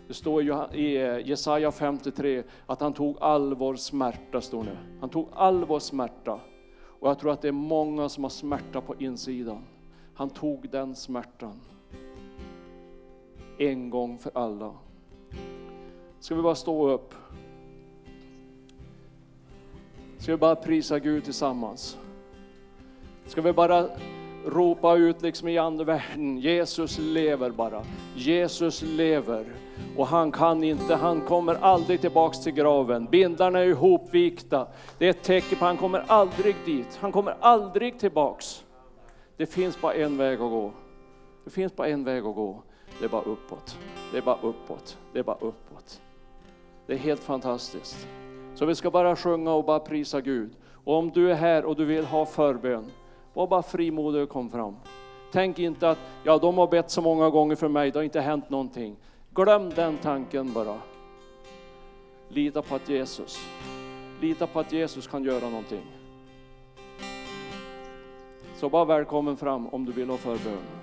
det 0.10 0.16
står 0.16 0.42
i 0.76 0.96
eh, 0.96 1.28
Jesaja 1.28 1.72
53 1.72 2.44
att 2.66 2.82
han 2.82 2.94
tog 2.94 3.18
all 3.22 3.56
vår 3.56 3.76
smärta, 3.76 4.42
står 4.42 4.64
det. 4.64 4.78
Han 5.00 5.10
tog 5.10 5.28
all 5.34 5.66
vår 5.66 5.80
smärta. 5.80 6.40
Och 7.00 7.10
jag 7.10 7.20
tror 7.20 7.32
att 7.32 7.42
det 7.42 7.48
är 7.48 7.52
många 7.52 8.10
som 8.10 8.24
har 8.24 8.30
smärta 8.30 8.82
på 8.82 8.96
insidan. 9.00 9.62
Han 10.14 10.30
tog 10.30 10.70
den 10.70 10.96
smärtan. 10.96 11.60
En 13.58 13.90
gång 13.90 14.18
för 14.18 14.32
alla. 14.36 14.74
Ska 16.20 16.36
vi 16.36 16.42
bara 16.42 16.56
stå 16.56 16.90
upp? 16.90 17.14
Ska 20.18 20.32
vi 20.32 20.38
bara 20.38 20.56
prisa 20.56 21.00
Gud 21.00 21.24
tillsammans? 21.24 21.98
Ska 23.26 23.42
vi 23.42 23.54
bara 23.54 23.90
ropa 24.46 24.96
ut 24.96 25.22
liksom 25.22 25.48
i 25.48 25.58
andevärlden, 25.58 26.38
Jesus 26.38 27.00
lever 27.00 27.50
bara. 27.50 27.84
Jesus 28.16 28.82
lever. 28.82 29.46
Och 29.98 30.08
han 30.08 30.32
kan 30.32 30.64
inte, 30.64 30.96
han 30.96 31.22
kommer 31.22 31.56
aldrig 31.56 32.02
tillbaks 32.02 32.44
till 32.44 32.54
graven. 32.54 33.06
Bindarna 33.06 33.60
är 33.60 33.66
ihopvikta. 33.66 34.68
Det 34.98 35.06
är 35.06 35.10
ett 35.10 35.24
tecken 35.24 35.58
på 35.60 35.66
att 35.66 35.70
han 35.70 35.78
kommer 35.78 36.04
aldrig 36.08 36.56
dit. 36.66 36.98
Han 37.02 37.12
kommer 37.12 37.36
aldrig 37.40 38.00
tillbaks. 38.00 38.64
Det 39.38 39.46
finns 39.46 39.82
bara 39.82 39.94
en 39.94 40.18
väg 40.18 40.34
att 40.34 40.40
gå. 40.40 40.72
Det 41.44 41.50
finns 41.50 41.76
bara 41.76 41.88
en 41.88 42.04
väg 42.04 42.26
att 42.26 42.36
gå. 42.36 42.64
Det 43.00 43.06
är 43.06 43.10
bara 43.10 43.22
uppåt. 43.22 43.78
Det 44.12 44.18
är 44.18 44.22
bara 44.22 44.38
uppåt. 44.42 44.98
Det 45.14 45.20
är 45.20 45.24
bara 45.24 45.38
uppåt. 45.38 46.02
Det 46.88 46.94
är 46.94 46.98
helt 46.98 47.24
fantastiskt. 47.24 48.08
Så 48.56 48.66
vi 48.66 48.76
ska 48.76 48.92
bara 48.92 49.16
sjunga 49.16 49.54
och 49.54 49.66
bara 49.66 49.80
prisa 49.80 50.22
Gud. 50.22 50.52
Och 50.84 50.96
om 50.96 51.10
du 51.10 51.32
är 51.32 51.36
här 51.36 51.66
och 51.66 51.76
du 51.76 51.86
vill 51.86 52.06
ha 52.06 52.26
förbön, 52.26 52.86
var 53.34 53.48
bara 53.48 53.62
frimodig 53.64 54.22
och 54.24 54.30
kom 54.30 54.50
fram. 54.50 54.76
Tänk 55.32 55.60
inte 55.60 55.90
att, 55.90 55.98
ja 56.24 56.38
de 56.38 56.58
har 56.58 56.68
bett 56.68 56.90
så 56.90 57.02
många 57.02 57.30
gånger 57.30 57.56
för 57.56 57.68
mig, 57.68 57.92
det 57.92 58.00
har 58.00 58.04
inte 58.04 58.22
hänt 58.22 58.50
någonting. 58.50 58.96
Glöm 59.34 59.70
den 59.70 59.98
tanken 59.98 60.54
bara. 60.54 60.78
Lita 62.30 62.62
på 62.62 62.76
att 62.76 62.90
Jesus, 62.90 63.40
lita 64.22 64.48
på 64.48 64.60
att 64.60 64.74
Jesus 64.74 65.08
kan 65.08 65.24
göra 65.24 65.50
någonting. 65.50 65.86
Så 68.56 68.70
bara 68.70 68.86
välkommen 68.86 69.38
fram 69.38 69.68
om 69.68 69.86
du 69.86 69.92
vill 69.92 70.10
ha 70.10 70.18
förbön. 70.18 70.79